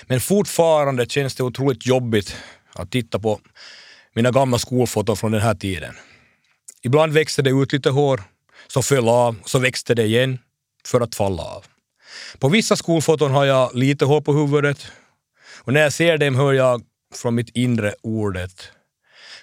Men 0.07 0.21
fortfarande 0.21 1.05
känns 1.05 1.35
det 1.35 1.43
otroligt 1.43 1.85
jobbigt 1.85 2.35
att 2.73 2.91
titta 2.91 3.19
på 3.19 3.39
mina 4.13 4.31
gamla 4.31 4.59
skolfoton 4.59 5.17
från 5.17 5.31
den 5.31 5.41
här 5.41 5.55
tiden. 5.55 5.95
Ibland 6.81 7.13
växte 7.13 7.41
det 7.41 7.49
ut 7.49 7.73
lite 7.73 7.89
hår, 7.89 8.23
så 8.67 8.81
föll 8.81 9.09
av, 9.09 9.35
så 9.45 9.59
växte 9.59 9.95
det 9.95 10.03
igen 10.03 10.39
för 10.85 11.01
att 11.01 11.15
falla 11.15 11.43
av. 11.43 11.65
På 12.39 12.49
vissa 12.49 12.75
skolfoton 12.75 13.31
har 13.31 13.45
jag 13.45 13.75
lite 13.75 14.05
hår 14.05 14.21
på 14.21 14.33
huvudet 14.33 14.87
och 15.63 15.73
när 15.73 15.81
jag 15.81 15.93
ser 15.93 16.17
dem 16.17 16.35
hör 16.35 16.53
jag 16.53 16.83
från 17.15 17.35
mitt 17.35 17.49
inre 17.49 17.93
ordet 18.01 18.71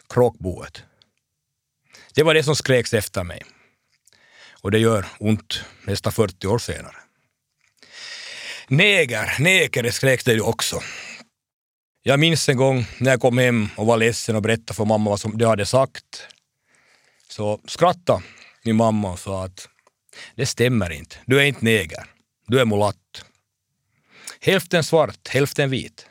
kråkboet. 0.08 0.82
Det 2.14 2.22
var 2.22 2.34
det 2.34 2.42
som 2.42 2.56
skreks 2.56 2.94
efter 2.94 3.24
mig. 3.24 3.42
Och 4.60 4.70
det 4.70 4.78
gör 4.78 5.06
ont 5.18 5.64
nästan 5.84 6.12
40 6.12 6.46
år 6.46 6.58
senare. 6.58 6.96
Neger, 8.72 9.36
neger 9.38 9.90
skrek 9.90 10.24
det 10.24 10.32
ju 10.32 10.40
också. 10.40 10.80
Jag 12.02 12.20
minns 12.20 12.48
en 12.48 12.56
gång 12.56 12.86
när 12.98 13.10
jag 13.10 13.20
kom 13.20 13.38
hem 13.38 13.68
och 13.76 13.86
var 13.86 13.96
ledsen 13.96 14.36
och 14.36 14.42
berättade 14.42 14.74
för 14.74 14.84
mamma 14.84 15.10
vad 15.10 15.20
som 15.20 15.38
de 15.38 15.44
hade 15.44 15.66
sagt. 15.66 16.26
Så 17.28 17.60
skrattade 17.64 18.22
min 18.64 18.76
mamma 18.76 19.12
och 19.12 19.18
sa 19.18 19.44
att 19.44 19.68
det 20.34 20.46
stämmer 20.46 20.92
inte. 20.92 21.16
Du 21.26 21.40
är 21.40 21.44
inte 21.44 21.64
neger. 21.64 22.04
Du 22.46 22.60
är 22.60 22.64
mulatt. 22.64 23.24
Hälften 24.40 24.84
svart, 24.84 25.28
hälften 25.28 25.70
vit. 25.70 26.06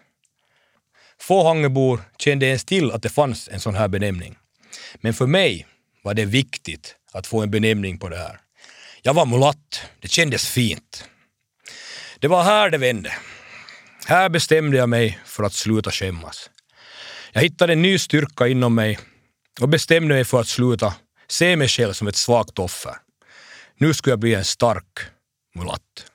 Få 1.20 1.44
Hangebor 1.44 2.02
kände 2.18 2.46
ens 2.46 2.66
till 2.66 2.92
att 2.92 3.04
det 3.04 3.10
fanns 3.10 3.50
en 3.50 3.60
sån 3.60 3.76
här 3.76 3.88
benämning. 3.88 4.38
Men 4.96 5.14
för 5.14 5.28
mig 5.28 5.68
var 6.04 6.14
det 6.14 6.26
viktigt 6.26 6.96
att 7.12 7.28
få 7.28 7.42
en 7.42 7.52
benämning 7.52 8.00
på 8.00 8.10
det 8.10 8.18
här. 8.18 8.40
Jag 9.02 9.14
var 9.14 9.26
mulatt. 9.26 9.82
Det 10.00 10.08
kändes 10.08 10.48
fint. 10.48 11.10
Det 12.20 12.28
var 12.28 12.44
här 12.44 12.70
det 12.70 12.78
vände. 12.78 13.14
Här 14.06 14.30
bestämde 14.30 14.78
jag 14.78 14.90
mig 14.90 15.20
för 15.26 15.44
att 15.44 15.54
sluta 15.54 15.92
skämmas. 15.92 16.50
Jag 17.32 17.42
hittade 17.42 17.74
en 17.74 17.82
ny 17.82 18.00
styrka 18.00 18.48
inom 18.48 18.76
mig 18.76 19.00
och 19.62 19.70
bestämde 19.70 20.14
mig 20.14 20.26
för 20.26 20.42
att 20.42 20.48
sluta 20.48 20.94
se 21.28 21.56
mig 21.56 21.68
själv 21.68 21.94
som 21.94 22.08
ett 22.08 22.16
svagt 22.16 22.60
offer. 22.60 22.96
Nu 23.78 23.94
skulle 23.94 24.12
jag 24.12 24.20
bli 24.20 24.34
en 24.34 24.46
stark 24.46 25.00
mulatt. 25.56 26.12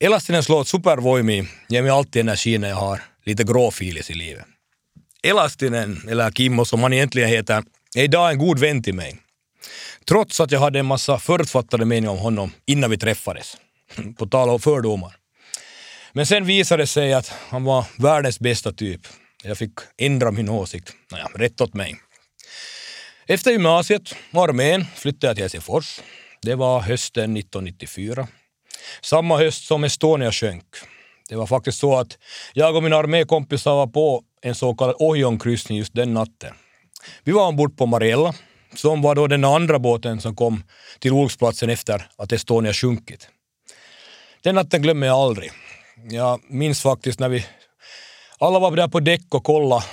Elastinens 0.00 0.48
låt 0.48 0.68
Supervoimi 0.68 1.48
ger 1.68 1.82
mig 1.82 1.90
alltid 1.90 2.20
energi 2.20 2.58
när 2.58 2.68
jag 2.68 2.76
har 2.76 3.02
lite 3.24 3.44
gråfilis 3.44 4.10
i 4.10 4.14
livet. 4.14 4.44
Elastinen, 5.22 6.02
eller 6.08 6.30
Kimmo 6.30 6.64
som 6.64 6.82
han 6.82 6.92
egentligen 6.92 7.28
heter, 7.28 7.64
är 7.96 8.04
idag 8.04 8.30
en 8.30 8.38
god 8.38 8.58
vän 8.58 8.82
till 8.82 8.94
mig. 8.94 9.18
Trots 10.08 10.40
att 10.40 10.50
jag 10.50 10.60
hade 10.60 10.78
en 10.78 10.86
massa 10.86 11.18
förutfattade 11.18 11.84
meningar 11.84 12.10
om 12.10 12.18
honom 12.18 12.52
innan 12.66 12.90
vi 12.90 12.98
träffades. 12.98 13.56
På 14.18 14.26
tal 14.26 14.50
om 14.50 14.60
fördomar. 14.60 15.16
Men 16.12 16.26
sen 16.26 16.46
visade 16.46 16.82
det 16.82 16.86
sig 16.86 17.12
att 17.12 17.32
han 17.48 17.64
var 17.64 17.84
världens 17.98 18.40
bästa 18.40 18.72
typ. 18.72 19.00
Jag 19.42 19.58
fick 19.58 19.72
ändra 19.98 20.30
min 20.30 20.48
åsikt. 20.48 20.92
Naja, 21.12 21.28
rätt 21.34 21.60
åt 21.60 21.74
mig. 21.74 21.96
Efter 23.26 23.50
gymnasiet 23.50 24.14
och 24.32 24.44
armén 24.44 24.86
flyttade 24.96 25.26
jag 25.26 25.36
till 25.36 25.44
Helsingfors. 25.44 26.00
Det 26.42 26.54
var 26.54 26.80
hösten 26.80 27.36
1994. 27.36 28.28
Samma 29.00 29.36
höst 29.38 29.64
som 29.64 29.84
Estonia 29.84 30.32
sjönk. 30.32 30.64
Det 31.28 31.36
var 31.36 31.46
faktiskt 31.46 31.78
så 31.78 31.98
att 31.98 32.18
jag 32.52 32.76
och 32.76 32.82
mina 32.82 32.96
armékompisar 32.96 33.74
var 33.74 33.86
på 33.86 34.22
en 34.42 34.54
så 34.54 34.74
kallad 34.74 34.96
Ohjonkryssning 34.98 35.78
just 35.78 35.94
den 35.94 36.14
natten. 36.14 36.54
Vi 37.24 37.32
var 37.32 37.48
ombord 37.48 37.76
på 37.76 37.86
Mariella 37.86 38.34
som 38.74 39.02
var 39.02 39.14
då 39.14 39.26
den 39.26 39.44
andra 39.44 39.78
båten 39.78 40.20
som 40.20 40.36
kom 40.36 40.62
till 40.98 41.12
olycksplatsen 41.12 41.70
efter 41.70 42.08
att 42.16 42.32
Estonia 42.32 42.72
sjunkit. 42.72 43.28
Den 44.42 44.54
natten 44.54 44.82
glömmer 44.82 45.06
jag 45.06 45.16
aldrig. 45.16 45.50
Jag 46.10 46.40
minns 46.48 46.82
faktiskt 46.82 47.20
när 47.20 47.28
vi 47.28 47.46
alla 48.38 48.58
var 48.58 48.76
där 48.76 48.88
på 48.88 49.00
däck 49.00 49.34
och 49.34 49.44
kollade 49.44 49.84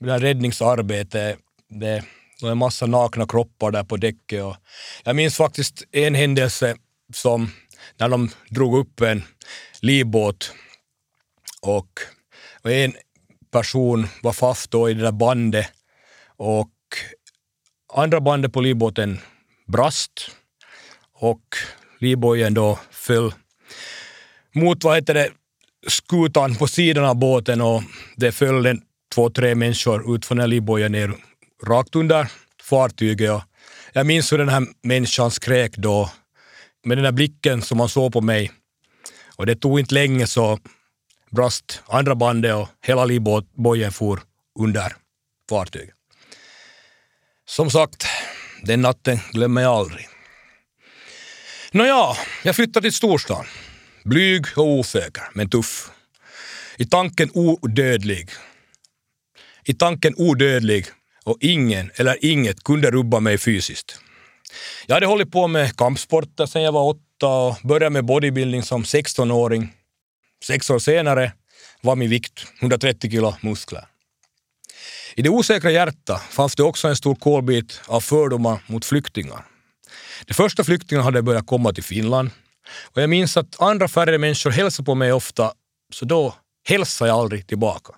det 0.00 0.18
räddningsarbetet. 0.18 1.38
Det 1.68 2.04
var 2.42 2.50
en 2.50 2.58
massa 2.58 2.86
nakna 2.86 3.26
kroppar 3.26 3.70
där 3.70 3.84
på 3.84 3.96
däcket. 3.96 4.42
Och 4.42 4.56
jag 5.04 5.16
minns 5.16 5.36
faktiskt 5.36 5.84
en 5.92 6.14
händelse 6.14 6.76
som 7.14 7.50
när 7.96 8.08
de 8.08 8.30
drog 8.50 8.78
upp 8.78 9.00
en 9.00 9.22
livbåt 9.80 10.52
och, 11.62 11.88
och 12.62 12.70
en 12.70 12.94
person 13.50 14.06
var 14.22 14.32
fast 14.32 14.70
då 14.70 14.90
i 14.90 14.94
det 14.94 15.02
där 15.02 15.12
bandet 15.12 15.66
och 16.36 16.70
andra 17.96 18.20
bandet 18.20 18.52
på 18.52 18.60
livbåten 18.60 19.18
brast 19.66 20.30
och 21.14 21.42
livbojen 21.98 22.54
då 22.54 22.78
föll 22.90 23.34
mot 24.54 24.84
vad 24.84 24.96
heter 24.96 25.14
det, 25.14 25.28
skutan 25.86 26.54
på 26.56 26.66
sidan 26.66 27.04
av 27.04 27.16
båten 27.16 27.60
och 27.60 27.82
det 28.16 28.32
föll 28.32 28.66
en, 28.66 28.82
två, 29.14 29.30
tre 29.30 29.54
människor 29.54 30.14
ut 30.14 30.26
från 30.26 30.38
den 30.38 30.50
livbojen 30.50 30.92
ner 30.92 31.14
rakt 31.66 31.96
under 31.96 32.28
fartyget. 32.62 33.30
Och 33.30 33.42
jag 33.92 34.06
minns 34.06 34.32
hur 34.32 34.38
den 34.38 34.48
här 34.48 34.66
människan 34.82 35.30
skrek 35.30 35.76
då 35.76 36.10
med 36.84 36.98
den 36.98 37.04
där 37.04 37.12
blicken 37.12 37.62
som 37.62 37.80
han 37.80 37.88
såg 37.88 38.12
på 38.12 38.20
mig. 38.20 38.50
Och 39.36 39.46
det 39.46 39.56
tog 39.56 39.80
inte 39.80 39.94
länge 39.94 40.26
så 40.26 40.58
brast 41.30 41.82
andra 41.86 42.14
bandet 42.14 42.54
och 42.54 42.68
hela 42.86 43.04
livbojen 43.04 43.92
for 43.92 44.20
under 44.58 44.92
fartyget. 45.50 46.03
Som 47.46 47.70
sagt, 47.70 48.06
den 48.62 48.82
natten 48.82 49.18
glömmer 49.32 49.62
jag 49.62 49.72
aldrig. 49.72 50.08
Nåja, 51.72 52.16
jag 52.44 52.56
flyttade 52.56 52.84
till 52.84 52.92
storstan. 52.92 53.46
Blyg 54.04 54.46
och 54.56 54.66
osäker, 54.66 55.22
men 55.34 55.50
tuff. 55.50 55.90
I 56.76 56.84
tanken 56.84 57.30
odödlig. 57.34 58.30
I 59.64 59.74
tanken 59.74 60.14
odödlig 60.16 60.86
och 61.24 61.38
ingen 61.40 61.90
eller 61.94 62.24
inget 62.24 62.64
kunde 62.64 62.90
rubba 62.90 63.20
mig 63.20 63.38
fysiskt. 63.38 64.00
Jag 64.86 64.96
hade 64.96 65.06
hållit 65.06 65.32
på 65.32 65.48
med 65.48 65.76
kampsporter 65.76 66.46
sedan 66.46 66.62
jag 66.62 66.72
var 66.72 66.88
åtta 66.88 67.28
och 67.28 67.56
började 67.62 67.90
med 67.90 68.04
bodybuilding 68.04 68.62
som 68.62 68.82
16-åring. 68.82 69.72
Sex 70.44 70.70
år 70.70 70.78
senare 70.78 71.32
var 71.80 71.96
min 71.96 72.10
vikt 72.10 72.46
130 72.60 73.10
kilo 73.10 73.34
muskler. 73.40 73.84
I 75.16 75.22
det 75.22 75.28
osäkra 75.28 75.70
hjärta 75.70 76.18
fanns 76.18 76.56
det 76.56 76.62
också 76.62 76.88
en 76.88 76.96
stor 76.96 77.14
kolbit 77.14 77.80
av 77.86 78.00
fördomar 78.00 78.64
mot 78.66 78.84
flyktingar. 78.84 79.46
De 80.24 80.34
första 80.34 80.64
flyktingarna 80.64 81.04
hade 81.04 81.22
börjat 81.22 81.46
komma 81.46 81.72
till 81.72 81.84
Finland 81.84 82.30
och 82.82 83.02
jag 83.02 83.10
minns 83.10 83.36
att 83.36 83.60
andra 83.62 83.88
färre 83.88 84.18
människor 84.18 84.50
hälsade 84.50 84.86
på 84.86 84.94
mig 84.94 85.12
ofta, 85.12 85.52
så 85.92 86.04
då 86.04 86.34
hälsade 86.68 87.10
jag 87.10 87.18
aldrig 87.18 87.46
tillbaka. 87.46 87.94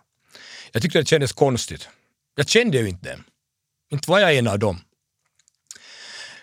Jag 0.72 0.82
tyckte 0.82 0.98
det 0.98 1.08
kändes 1.08 1.32
konstigt. 1.32 1.88
Jag 2.34 2.48
kände 2.48 2.78
ju 2.78 2.88
inte 2.88 3.10
dem. 3.10 3.24
Inte 3.92 4.10
var 4.10 4.18
jag 4.18 4.36
en 4.36 4.48
av 4.48 4.58
dem. 4.58 4.80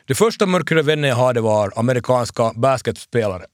De 0.06 0.16
första 0.16 0.46
mörkare 0.46 0.82
vänner 0.82 1.08
jag 1.08 1.16
hade 1.16 1.42
var 1.42 1.74
amerikanska 1.76 2.54
basketspelare. 2.56 3.46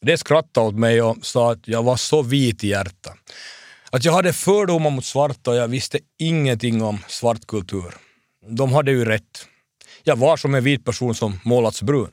De 0.00 0.16
skrattade 0.18 0.66
åt 0.66 0.74
mig 0.74 1.02
och 1.02 1.26
sa 1.26 1.52
att 1.52 1.68
jag 1.68 1.82
var 1.82 1.96
så 1.96 2.22
vit 2.22 2.64
i 2.64 2.68
hjärtat. 2.68 3.16
Att 3.92 4.04
jag 4.04 4.12
hade 4.12 4.32
fördomar 4.32 4.90
mot 4.90 5.04
svarta 5.04 5.50
och 5.50 5.56
jag 5.56 5.68
visste 5.68 5.98
ingenting 6.18 6.82
om 6.82 6.98
svart 7.08 7.46
kultur. 7.46 7.94
De 8.48 8.72
hade 8.72 8.90
ju 8.90 9.04
rätt. 9.04 9.46
Jag 10.02 10.16
var 10.16 10.36
som 10.36 10.54
en 10.54 10.64
vit 10.64 10.84
person 10.84 11.14
som 11.14 11.40
målats 11.44 11.82
brun. 11.82 12.10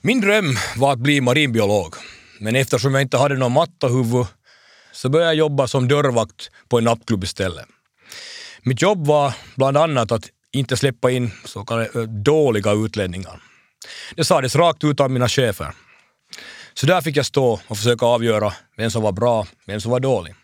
Min 0.00 0.20
dröm 0.20 0.56
var 0.76 0.92
att 0.92 0.98
bli 0.98 1.20
marinbiolog, 1.20 1.94
men 2.40 2.56
eftersom 2.56 2.94
jag 2.94 3.02
inte 3.02 3.18
hade 3.18 3.36
någon 3.36 3.52
mattahuvud 3.52 4.26
så 4.92 5.08
började 5.08 5.30
jag 5.30 5.38
jobba 5.38 5.66
som 5.66 5.88
dörrvakt 5.88 6.50
på 6.68 6.78
en 6.78 6.84
nattklubb 6.84 7.24
istället. 7.24 7.66
Mitt 8.62 8.82
jobb 8.82 9.06
var 9.06 9.34
bland 9.56 9.76
annat 9.76 10.12
att 10.12 10.28
inte 10.52 10.76
släppa 10.76 11.10
in 11.10 11.30
så 11.44 11.64
kallade 11.64 12.00
eh, 12.00 12.02
dåliga 12.02 12.72
utlänningar. 12.72 13.40
Det 14.16 14.24
sades 14.24 14.56
rakt 14.56 14.84
ut 14.84 15.00
av 15.00 15.10
mina 15.10 15.28
chefer. 15.28 15.74
Så 16.80 16.86
där 16.86 17.00
fick 17.00 17.16
jag 17.16 17.26
stå 17.26 17.60
och 17.66 17.76
försöka 17.76 18.06
avgöra 18.06 18.52
vem 18.76 18.90
som 18.90 19.02
var 19.02 19.12
bra, 19.12 19.46
vem 19.66 19.80
som 19.80 19.90
var 19.90 20.00
dålig. 20.00 20.34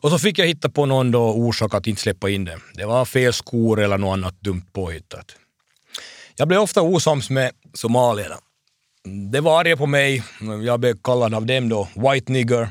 Och 0.00 0.10
så 0.10 0.18
fick 0.18 0.38
jag 0.38 0.46
hitta 0.46 0.68
på 0.68 0.86
någon 0.86 1.10
då 1.10 1.32
orsak 1.32 1.74
att 1.74 1.86
inte 1.86 2.02
släppa 2.02 2.30
in 2.30 2.44
dem. 2.44 2.60
Det 2.74 2.84
var 2.84 3.04
fel 3.04 3.32
skor 3.32 3.80
eller 3.80 3.98
något 3.98 4.12
annat 4.12 4.40
dumt 4.40 4.64
påhittat. 4.72 5.36
Jag 6.36 6.48
blev 6.48 6.60
ofta 6.60 6.82
osams 6.82 7.30
med 7.30 7.50
somalierna. 7.74 8.38
Det 9.32 9.40
var 9.40 9.60
arga 9.60 9.76
på 9.76 9.86
mig. 9.86 10.22
Jag 10.64 10.80
blev 10.80 10.96
kallad 11.04 11.34
av 11.34 11.46
dem 11.46 11.68
då 11.68 11.88
white 11.94 12.32
nigger. 12.32 12.68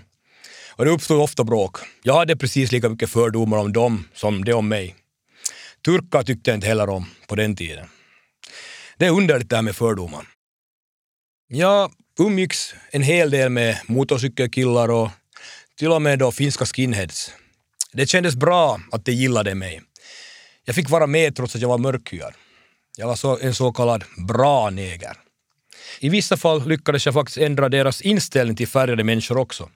Och 0.75 0.85
det 0.85 0.91
uppstod 0.91 1.21
ofta 1.21 1.43
bråk. 1.43 1.77
Jag 2.03 2.13
hade 2.13 2.37
precis 2.37 2.71
lika 2.71 2.89
mycket 2.89 3.09
fördomar 3.09 3.57
om 3.57 3.73
dem 3.73 4.07
som 4.13 4.45
de 4.45 4.53
om 4.53 4.67
mig. 4.67 4.95
Turkar 5.85 6.23
tyckte 6.23 6.49
jag 6.49 6.57
inte 6.57 6.67
heller 6.67 6.89
om 6.89 7.05
på 7.27 7.35
den 7.35 7.55
tiden. 7.55 7.87
Det 8.97 9.05
är 9.05 9.11
underligt 9.11 9.49
det 9.49 9.55
här 9.55 9.63
med 9.63 9.75
fördomar. 9.75 10.27
Jag 11.47 11.91
umgicks 12.19 12.75
en 12.91 13.03
hel 13.03 13.31
del 13.31 13.49
med 13.49 13.77
motorcykelkillar 13.87 14.91
och 14.91 15.09
till 15.79 15.91
och 15.91 16.01
med 16.01 16.19
då 16.19 16.31
finska 16.31 16.65
skinheads. 16.65 17.33
Det 17.93 18.07
kändes 18.07 18.35
bra 18.35 18.79
att 18.91 19.05
de 19.05 19.11
gillade 19.11 19.55
mig. 19.55 19.81
Jag 20.65 20.75
fick 20.75 20.89
vara 20.89 21.07
med 21.07 21.35
trots 21.35 21.55
att 21.55 21.61
jag 21.61 21.69
var 21.69 21.77
mörkhyad. 21.77 22.33
Jag 22.97 23.07
var 23.07 23.15
så, 23.15 23.39
en 23.39 23.55
så 23.55 23.71
kallad 23.71 24.03
bra 24.27 24.69
neger. 24.69 25.17
I 25.99 26.09
vissa 26.09 26.37
fall 26.37 26.67
lyckades 26.67 27.05
jag 27.05 27.13
faktiskt 27.13 27.37
ändra 27.37 27.69
deras 27.69 28.01
inställning 28.01 28.55
till 28.55 28.67
färgade 28.67 29.03
människor 29.03 29.37
också. 29.37 29.69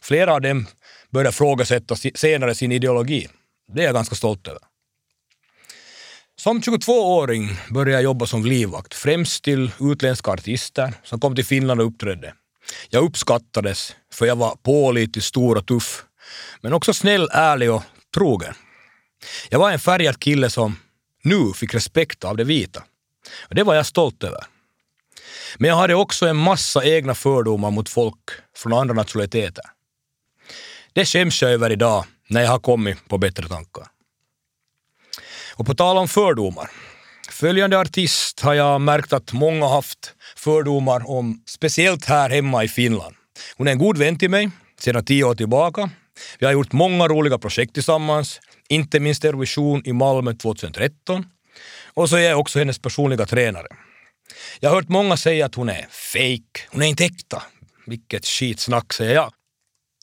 Flera 0.00 0.34
av 0.34 0.40
dem 0.40 0.66
började 1.10 1.28
ifrågasätta 1.28 1.96
senare 2.14 2.54
sin 2.54 2.72
ideologi. 2.72 3.28
Det 3.74 3.80
är 3.80 3.84
jag 3.84 3.94
ganska 3.94 4.14
stolt 4.14 4.48
över. 4.48 4.60
Som 6.42 6.60
22-åring 6.60 7.58
började 7.70 7.92
jag 7.92 8.02
jobba 8.02 8.26
som 8.26 8.44
livvakt, 8.44 8.94
främst 8.94 9.44
till 9.44 9.70
utländska 9.80 10.30
artister 10.30 10.94
som 11.04 11.20
kom 11.20 11.34
till 11.34 11.44
Finland 11.44 11.80
och 11.80 11.86
uppträdde. 11.86 12.34
Jag 12.90 13.04
uppskattades 13.04 13.96
för 14.12 14.26
jag 14.26 14.36
var 14.36 14.56
pålitlig, 14.62 15.24
stor 15.24 15.56
och 15.56 15.66
tuff, 15.66 16.04
men 16.60 16.72
också 16.72 16.94
snäll, 16.94 17.28
ärlig 17.32 17.72
och 17.72 17.82
trogen. 18.14 18.54
Jag 19.48 19.58
var 19.58 19.70
en 19.70 19.78
färgad 19.78 20.20
kille 20.20 20.50
som 20.50 20.76
nu 21.22 21.52
fick 21.54 21.74
respekt 21.74 22.24
av 22.24 22.36
det 22.36 22.44
vita. 22.44 22.82
Och 23.48 23.54
det 23.54 23.62
var 23.62 23.74
jag 23.74 23.86
stolt 23.86 24.24
över. 24.24 24.44
Men 25.58 25.68
jag 25.68 25.76
hade 25.76 25.94
också 25.94 26.26
en 26.26 26.36
massa 26.36 26.84
egna 26.84 27.14
fördomar 27.14 27.70
mot 27.70 27.88
folk 27.88 28.30
från 28.56 28.72
andra 28.72 28.94
nationaliteter. 28.94 29.64
Det 30.92 31.04
skäms 31.04 31.42
jag 31.42 31.50
över 31.50 31.70
idag 31.70 32.04
när 32.28 32.42
jag 32.42 32.50
har 32.50 32.60
kommit 32.60 33.08
på 33.08 33.18
bättre 33.18 33.48
tankar. 33.48 33.86
Och 35.54 35.66
på 35.66 35.74
tal 35.74 35.98
om 35.98 36.08
fördomar. 36.08 36.70
Följande 37.30 37.80
artist 37.80 38.40
har 38.40 38.54
jag 38.54 38.80
märkt 38.80 39.12
att 39.12 39.32
många 39.32 39.68
haft 39.68 40.14
fördomar 40.36 41.10
om, 41.10 41.42
speciellt 41.46 42.04
här 42.04 42.30
hemma 42.30 42.64
i 42.64 42.68
Finland. 42.68 43.14
Hon 43.56 43.68
är 43.68 43.72
en 43.72 43.78
god 43.78 43.98
vän 43.98 44.18
till 44.18 44.30
mig 44.30 44.50
sedan 44.78 45.04
tio 45.04 45.24
år 45.24 45.34
tillbaka. 45.34 45.90
Vi 46.38 46.46
har 46.46 46.52
gjort 46.52 46.72
många 46.72 47.08
roliga 47.08 47.38
projekt 47.38 47.74
tillsammans, 47.74 48.40
inte 48.68 49.00
minst 49.00 49.24
Eurovision 49.24 49.82
i 49.84 49.92
Malmö 49.92 50.34
2013. 50.34 51.24
Och 51.94 52.08
så 52.08 52.16
är 52.16 52.20
jag 52.20 52.40
också 52.40 52.58
hennes 52.58 52.78
personliga 52.78 53.26
tränare. 53.26 53.66
Jag 54.60 54.70
har 54.70 54.76
hört 54.76 54.88
många 54.88 55.16
säga 55.16 55.46
att 55.46 55.54
hon 55.54 55.68
är 55.68 55.86
fake, 55.90 56.68
hon 56.70 56.82
är 56.82 56.86
inte 56.86 57.04
äkta. 57.04 57.42
Vilket 57.86 58.26
skitsnack, 58.26 58.92
säger 58.92 59.14
jag. 59.14 59.32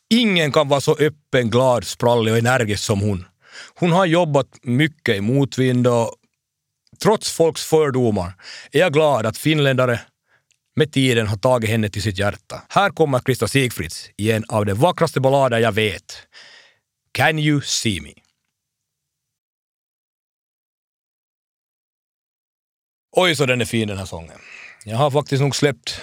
Ingen 0.10 0.52
kan 0.52 0.68
vara 0.68 0.82
så 0.82 0.96
öppen, 0.96 1.50
glad, 1.50 1.84
sprallig 1.84 2.34
och 2.34 2.38
energisk 2.38 2.84
som 2.84 3.02
hon. 3.02 3.26
Hon 3.76 3.92
har 3.92 4.06
jobbat 4.06 4.48
mycket 4.62 5.16
i 5.16 5.22
motvind 5.22 5.88
och 5.88 6.16
trots 7.04 7.32
folks 7.32 7.64
fördomar 7.64 8.34
är 8.72 8.80
jag 8.80 8.94
glad 8.94 9.26
att 9.26 9.38
finländare 9.38 10.00
med 10.76 10.92
tiden 10.92 11.28
har 11.28 11.38
tagit 11.38 11.70
henne 11.70 11.90
till 11.90 12.02
sitt 12.02 12.20
hjärta. 12.20 12.62
Här 12.70 12.90
kommer 12.90 13.20
Krista 13.20 13.48
Sigfrids 13.48 14.10
i 14.18 14.32
en 14.32 14.44
av 14.48 14.66
de 14.66 14.74
vackraste 14.74 15.20
ballader 15.20 15.60
jag 15.60 15.72
vet. 15.72 16.28
Can 17.12 17.40
you 17.40 17.62
see 17.62 18.02
me? 18.02 18.14
Oj, 23.12 23.36
så 23.36 23.46
den 23.46 23.62
är 23.62 23.66
fin 23.66 23.88
den 23.88 23.98
här 23.98 24.06
sången. 24.06 24.38
Jag 24.86 24.98
har 24.98 25.12
faktiskt 25.12 25.42
nog 25.42 25.56
släppt 25.56 26.02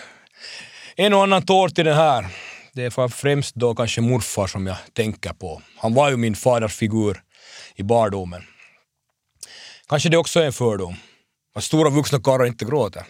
en 0.97 1.15
och 1.15 1.23
annan 1.23 1.43
tår 1.47 1.69
till 1.69 1.85
den 1.85 1.97
här. 1.97 2.27
Det 2.73 2.85
är 2.85 3.09
främst 3.09 3.55
då 3.55 3.75
kanske 3.75 4.01
morfar 4.01 4.47
som 4.47 4.67
jag 4.67 4.77
tänker 4.93 5.33
på. 5.33 5.63
Han 5.77 5.95
var 5.95 6.11
ju 6.11 6.17
min 6.17 6.35
faders 6.35 6.75
figur 6.75 7.23
i 7.77 7.83
barndomen. 7.83 8.43
Kanske 9.89 10.09
det 10.09 10.17
också 10.17 10.41
är 10.41 10.47
en 10.47 10.53
fördom. 10.53 10.97
Att 11.55 11.65
stora 11.65 11.91
vuxna 11.91 12.21
karlar 12.21 12.47
inte 12.47 12.65
gråter. 12.65 13.05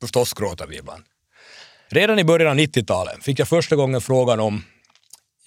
Förstås 0.00 0.32
gråter 0.32 0.66
vi 0.66 0.76
ibland. 0.76 1.04
Redan 1.88 2.18
i 2.18 2.24
början 2.24 2.50
av 2.50 2.56
90-talet 2.56 3.24
fick 3.24 3.38
jag 3.38 3.48
första 3.48 3.76
gången 3.76 4.00
frågan 4.00 4.40
om 4.40 4.64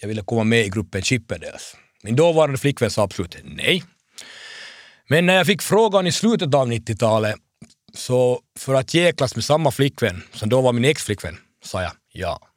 jag 0.02 0.08
ville 0.08 0.24
komma 0.24 0.44
med 0.44 0.66
i 0.66 0.70
gruppen 0.70 1.02
Chippendales. 1.02 1.76
Min 2.04 2.16
dåvarande 2.16 2.58
flickvän 2.58 2.92
sa 2.92 3.04
absolut 3.04 3.36
nej. 3.44 3.84
Men 5.10 5.26
när 5.26 5.36
jag 5.36 5.46
fick 5.46 5.62
frågan 5.62 6.08
i 6.08 6.12
slutet 6.12 6.56
av 6.56 6.68
90-talet, 6.68 7.36
så 7.94 8.42
för 8.60 8.74
att 8.74 8.94
jäklas 8.94 9.36
med 9.36 9.44
samma 9.44 9.72
flickvän 9.72 10.24
som 10.34 10.50
då 10.50 10.62
var 10.62 10.74
min 10.74 10.86
ex-flickvän, 10.86 11.38
sa 11.64 11.82
jag 11.82 11.92
ja. 12.12 12.51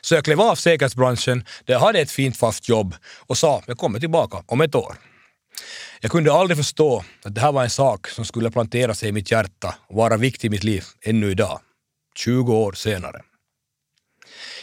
Så 0.00 0.14
jag 0.14 0.24
klev 0.24 0.40
av 0.40 0.54
säkerhetsbranschen 0.54 1.44
där 1.64 1.74
jag 1.74 1.80
hade 1.80 2.00
ett 2.00 2.10
fint 2.10 2.36
fast 2.36 2.68
jobb 2.68 2.94
och 3.26 3.38
sa 3.38 3.62
jag 3.66 3.78
kommer 3.78 4.00
tillbaka 4.00 4.42
om 4.46 4.60
ett 4.60 4.74
år. 4.74 4.96
Jag 6.00 6.10
kunde 6.10 6.32
aldrig 6.32 6.56
förstå 6.56 7.04
att 7.24 7.34
det 7.34 7.40
här 7.40 7.52
var 7.52 7.62
en 7.62 7.70
sak 7.70 8.08
som 8.08 8.24
skulle 8.24 8.50
plantera 8.50 8.94
sig 8.94 9.08
i 9.08 9.12
mitt 9.12 9.30
hjärta 9.30 9.74
och 9.88 9.96
vara 9.96 10.16
viktig 10.16 10.48
i 10.48 10.50
mitt 10.50 10.64
liv 10.64 10.84
ännu 11.02 11.30
idag, 11.30 11.60
20 12.16 12.54
år 12.54 12.72
senare. 12.72 13.22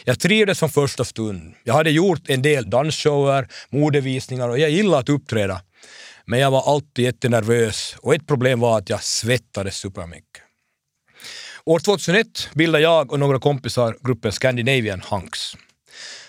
Jag 0.04 0.20
trivdes 0.20 0.58
från 0.58 0.70
första 0.70 1.04
stund. 1.04 1.54
Jag 1.64 1.74
hade 1.74 1.90
gjort 1.90 2.28
en 2.28 2.42
del 2.42 2.70
dansshower, 2.70 3.48
modevisningar 3.70 4.48
och 4.48 4.58
jag 4.58 4.70
gillade 4.70 4.98
att 4.98 5.08
uppträda. 5.08 5.60
Men 6.24 6.38
jag 6.38 6.50
var 6.50 6.74
alltid 6.74 7.04
jättenervös 7.04 7.96
och 7.98 8.14
ett 8.14 8.26
problem 8.26 8.60
var 8.60 8.78
att 8.78 8.88
jag 8.88 9.02
svettades 9.02 9.76
supermycket. 9.76 10.39
År 11.64 11.78
2001 11.78 12.48
bildade 12.54 12.82
jag 12.84 13.12
och 13.12 13.18
några 13.18 13.38
kompisar 13.38 13.96
gruppen 14.04 14.32
Scandinavian 14.32 15.02
Hunks. 15.10 15.56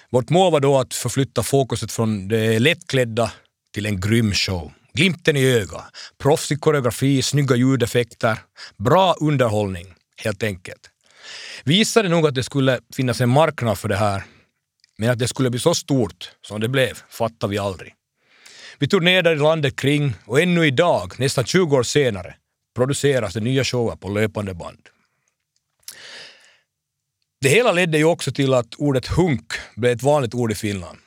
Vårt 0.09 0.29
mål 0.29 0.51
var 0.51 0.59
då 0.59 0.79
att 0.79 0.93
förflytta 0.93 1.43
fokuset 1.43 1.91
från 1.91 2.27
det 2.27 2.59
lättklädda 2.59 3.31
till 3.73 3.85
en 3.85 4.01
grym 4.01 4.33
show. 4.33 4.71
Glimten 4.93 5.37
i 5.37 5.45
ögat, 5.45 5.83
proffsig 6.17 6.61
koreografi, 6.61 7.21
snygga 7.21 7.55
ljudeffekter, 7.55 8.37
bra 8.77 9.15
underhållning, 9.19 9.93
helt 10.23 10.43
enkelt. 10.43 10.89
Vi 11.63 11.75
gissade 11.75 12.09
nog 12.09 12.27
att 12.27 12.35
det 12.35 12.43
skulle 12.43 12.79
finnas 12.95 13.21
en 13.21 13.29
marknad 13.29 13.77
för 13.77 13.89
det 13.89 13.95
här, 13.95 14.23
men 14.97 15.09
att 15.09 15.19
det 15.19 15.27
skulle 15.27 15.49
bli 15.49 15.59
så 15.59 15.75
stort 15.75 16.31
som 16.41 16.61
det 16.61 16.67
blev 16.69 16.97
fattade 17.09 17.51
vi 17.51 17.57
aldrig. 17.57 17.93
Vi 18.79 18.87
turnerade 18.87 19.35
landet 19.35 19.75
kring 19.75 20.13
och 20.25 20.41
ännu 20.41 20.67
idag, 20.67 21.19
nästan 21.19 21.45
20 21.45 21.77
år 21.77 21.83
senare, 21.83 22.35
produceras 22.75 23.33
det 23.33 23.39
nya 23.39 23.63
shower 23.63 23.95
på 23.95 24.09
löpande 24.09 24.53
band. 24.53 24.79
Det 27.41 27.49
hela 27.49 27.71
ledde 27.71 27.97
ju 27.97 28.05
också 28.05 28.31
till 28.31 28.53
att 28.53 28.75
ordet 28.77 29.07
hunk 29.07 29.53
blev 29.75 29.91
ett 29.91 30.03
vanligt 30.03 30.33
ord 30.33 30.51
i 30.51 30.55
Finland. 30.55 30.97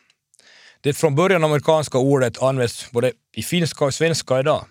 Det 0.81 0.93
från 0.95 1.15
början 1.15 1.45
amerikanska 1.45 1.99
ordet 1.99 2.43
används 2.43 2.91
både 2.91 3.13
i 3.37 3.43
finska 3.43 3.85
och 3.85 3.95
svenska 3.95 4.41
idag. 4.41 4.65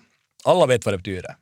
Alla 0.43 0.65
vet 0.65 0.86
vad 0.86 0.93
det 0.93 0.97
betyder. 0.97 1.36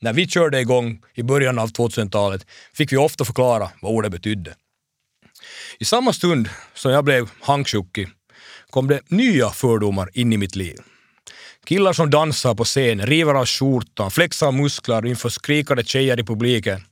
När 0.00 0.12
vi 0.12 0.28
körde 0.28 0.60
igång 0.60 1.02
i 1.14 1.22
början 1.22 1.58
av 1.58 1.68
2000-talet 1.68 2.46
fick 2.74 2.92
vi 2.92 2.96
ofta 2.96 3.24
förklara 3.24 3.70
vad 3.82 3.92
ordet 3.92 4.12
betydde. 4.12 4.54
I 5.78 5.84
samma 5.84 6.12
stund 6.12 6.48
som 6.74 6.92
jag 6.92 7.04
blev 7.04 7.30
hangsjukki 7.40 8.08
kom 8.70 8.88
det 8.88 9.00
nya 9.10 9.50
fördomar 9.50 10.10
in 10.14 10.32
i 10.32 10.36
mitt 10.36 10.56
liv. 10.56 10.76
Killar 11.64 11.92
som 11.92 12.10
dansar 12.10 12.54
på 12.54 12.64
scen, 12.64 13.06
river 13.06 13.34
av 13.34 13.46
skjortan, 13.46 14.10
flexar 14.10 14.52
muskler 14.52 15.06
inför 15.06 15.28
skrikande 15.28 15.84
tjejer 15.84 16.20
i 16.20 16.24
publiken. 16.24 16.82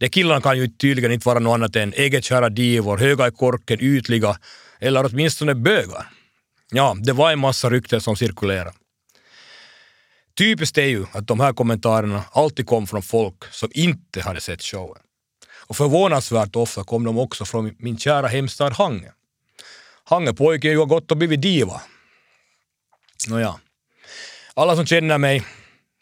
De 0.00 0.08
killarna 0.08 0.40
kan 0.40 0.58
ju 0.58 0.68
tydligen 0.68 1.12
inte 1.12 1.28
vara 1.28 1.38
något 1.38 1.54
annat 1.54 1.76
än 1.76 1.94
egetkära 1.94 2.48
divor, 2.48 2.98
höga 2.98 3.28
i 3.28 3.30
korken, 3.30 3.80
ytliga 3.80 4.38
eller 4.78 5.06
åtminstone 5.06 5.54
bögar. 5.54 6.06
Ja, 6.70 6.96
det 7.02 7.12
var 7.12 7.32
en 7.32 7.38
massa 7.38 7.70
rykten 7.70 8.00
som 8.00 8.16
cirkulerade. 8.16 8.72
Typiskt 10.38 10.78
är 10.78 10.86
ju 10.86 11.06
att 11.12 11.26
de 11.26 11.40
här 11.40 11.52
kommentarerna 11.52 12.24
alltid 12.32 12.66
kom 12.66 12.86
från 12.86 13.02
folk 13.02 13.44
som 13.52 13.70
inte 13.74 14.20
hade 14.20 14.40
sett 14.40 14.62
showen. 14.62 15.02
Och 15.66 15.76
förvånansvärt 15.76 16.56
ofta 16.56 16.84
kom 16.84 17.04
de 17.04 17.18
också 17.18 17.44
från 17.44 17.74
min 17.78 17.98
kära 17.98 18.28
hemstad 18.28 18.72
Hange. 18.72 19.12
Hangepojken 20.04 20.70
ju 20.70 20.78
har 20.78 20.86
gått 20.86 21.10
och 21.10 21.16
blivit 21.16 21.42
diva. 21.42 21.80
Nåja, 23.28 23.54
alla 24.54 24.76
som 24.76 24.86
känner 24.86 25.18
mig 25.18 25.44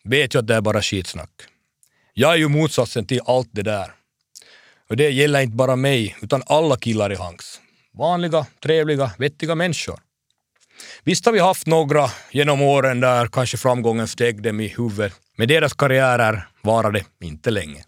vet 0.04 0.34
ju 0.34 0.38
att 0.38 0.46
det 0.46 0.54
är 0.54 0.60
bara 0.60 0.82
skitsnack. 0.82 1.30
Jag 2.20 2.32
är 2.32 2.36
ju 2.36 2.48
motsatsen 2.48 3.06
till 3.06 3.20
allt 3.26 3.48
det 3.52 3.62
där. 3.62 3.92
Och 4.88 4.96
det 4.96 5.10
gäller 5.10 5.40
inte 5.40 5.56
bara 5.56 5.76
mig, 5.76 6.16
utan 6.22 6.42
alla 6.46 6.76
killar 6.76 7.12
i 7.12 7.16
Hanks. 7.16 7.60
Vanliga, 7.92 8.46
trevliga, 8.62 9.10
vettiga 9.18 9.54
människor. 9.54 10.00
Visst 11.04 11.26
har 11.26 11.32
vi 11.32 11.38
haft 11.38 11.66
några 11.66 12.10
genom 12.30 12.62
åren 12.62 13.00
där 13.00 13.26
kanske 13.26 13.56
framgången 13.56 14.08
steg 14.08 14.42
dem 14.42 14.60
i 14.60 14.68
huvudet, 14.68 15.12
men 15.36 15.48
deras 15.48 15.72
karriärer 15.72 16.48
varade 16.62 17.04
inte 17.22 17.50
länge. 17.50 17.84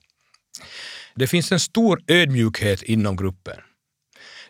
Det 1.14 1.26
finns 1.26 1.52
en 1.52 1.60
stor 1.60 2.02
ödmjukhet 2.06 2.82
inom 2.82 3.16
gruppen. 3.16 3.58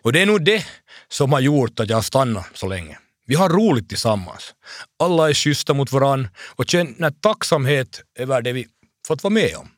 Och 0.01 0.13
det 0.13 0.21
är 0.21 0.25
nog 0.25 0.45
det 0.45 0.65
som 1.07 1.33
har 1.33 1.39
gjort 1.39 1.79
att 1.79 1.89
jag 1.89 1.97
har 1.97 2.01
stannat 2.01 2.49
så 2.53 2.67
länge. 2.67 2.97
Vi 3.27 3.35
har 3.35 3.49
roligt 3.49 3.89
tillsammans. 3.89 4.53
Alla 4.99 5.29
är 5.29 5.33
schyssta 5.33 5.73
mot 5.73 5.91
varann 5.91 6.27
och 6.55 6.65
känner 6.69 7.11
tacksamhet 7.11 8.01
över 8.19 8.41
det 8.41 8.53
vi 8.53 8.67
fått 9.07 9.23
vara 9.23 9.33
med 9.33 9.55
om. 9.55 9.69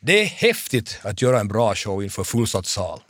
Det 0.00 0.22
är 0.22 0.26
häftigt 0.26 1.00
att 1.02 1.22
göra 1.22 1.40
en 1.40 1.48
bra 1.48 1.74
show 1.74 2.02
inför 2.02 2.24
fullsatt 2.24 2.66
sal. 2.66 3.00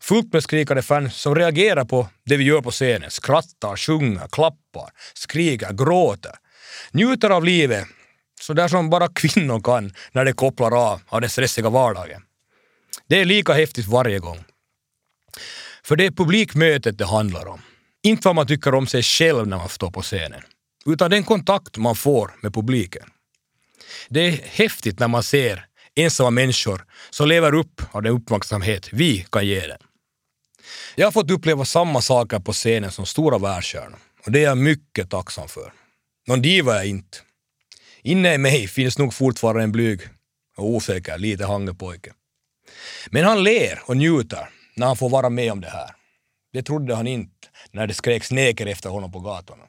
Fullt 0.00 0.32
med 0.32 0.42
skrikande 0.42 0.82
fans 0.82 1.16
som 1.16 1.34
reagerar 1.34 1.84
på 1.84 2.08
det 2.24 2.36
vi 2.36 2.44
gör 2.44 2.60
på 2.60 2.70
scenen, 2.70 3.10
skrattar, 3.10 3.76
sjunger, 3.76 4.28
klappar, 4.28 4.90
skriker, 5.14 5.72
gråter. 5.72 6.32
Njuter 6.92 7.30
av 7.30 7.44
livet, 7.44 7.86
så 8.40 8.52
där 8.52 8.68
som 8.68 8.90
bara 8.90 9.08
kvinnor 9.08 9.60
kan 9.60 9.94
när 10.12 10.24
de 10.24 10.32
kopplar 10.32 10.90
av 10.90 11.00
av 11.06 11.20
den 11.20 11.30
stressiga 11.30 11.70
vardagen. 11.70 12.22
Det 13.08 13.20
är 13.20 13.24
lika 13.24 13.52
häftigt 13.52 13.86
varje 13.86 14.18
gång. 14.18 14.44
För 15.84 15.96
det 15.96 16.06
är 16.06 16.10
publikmötet 16.10 16.98
det 16.98 17.06
handlar 17.06 17.46
om. 17.46 17.60
Inte 18.02 18.28
vad 18.28 18.34
man 18.34 18.46
tycker 18.46 18.74
om 18.74 18.86
sig 18.86 19.02
själv 19.02 19.46
när 19.46 19.56
man 19.56 19.68
står 19.68 19.90
på 19.90 20.02
scenen, 20.02 20.42
utan 20.86 21.10
den 21.10 21.24
kontakt 21.24 21.76
man 21.76 21.96
får 21.96 22.30
med 22.42 22.54
publiken. 22.54 23.10
Det 24.08 24.20
är 24.20 24.32
häftigt 24.32 24.98
när 24.98 25.08
man 25.08 25.22
ser 25.22 25.66
ensamma 25.94 26.30
människor 26.30 26.84
som 27.10 27.28
lever 27.28 27.54
upp 27.54 27.82
av 27.90 28.02
den 28.02 28.12
uppmärksamhet 28.12 28.88
vi 28.92 29.26
kan 29.32 29.46
ge 29.46 29.66
dem. 29.66 29.78
Jag 30.94 31.06
har 31.06 31.12
fått 31.12 31.30
uppleva 31.30 31.64
samma 31.64 32.00
saker 32.00 32.38
på 32.38 32.52
scenen 32.52 32.90
som 32.90 33.06
stora 33.06 33.38
världsstjärnor 33.38 33.98
och 34.26 34.32
det 34.32 34.38
är 34.38 34.44
jag 34.44 34.58
mycket 34.58 35.10
tacksam 35.10 35.48
för. 35.48 35.72
Någon 36.26 36.42
diva 36.42 36.72
är 36.72 36.76
jag 36.76 36.86
inte. 36.86 37.18
Inne 38.02 38.34
i 38.34 38.38
mig 38.38 38.68
finns 38.68 38.98
nog 38.98 39.14
fortfarande 39.14 39.62
en 39.62 39.72
blyg 39.72 40.00
och 40.56 40.68
osäker 40.68 41.18
lite 41.18 41.46
hangepojke. 41.46 42.12
Men 43.10 43.24
han 43.24 43.42
ler 43.42 43.82
och 43.86 43.96
njuter 43.96 44.48
när 44.76 44.86
han 44.86 44.96
får 44.96 45.08
vara 45.08 45.30
med 45.30 45.52
om 45.52 45.60
det 45.60 45.70
här. 45.70 45.90
Det 46.52 46.62
trodde 46.62 46.94
han 46.94 47.06
inte 47.06 47.48
när 47.72 47.86
det 47.86 47.94
skreks 47.94 48.30
neker 48.30 48.66
efter 48.66 48.90
honom 48.90 49.12
på 49.12 49.20
gatorna. 49.20 49.64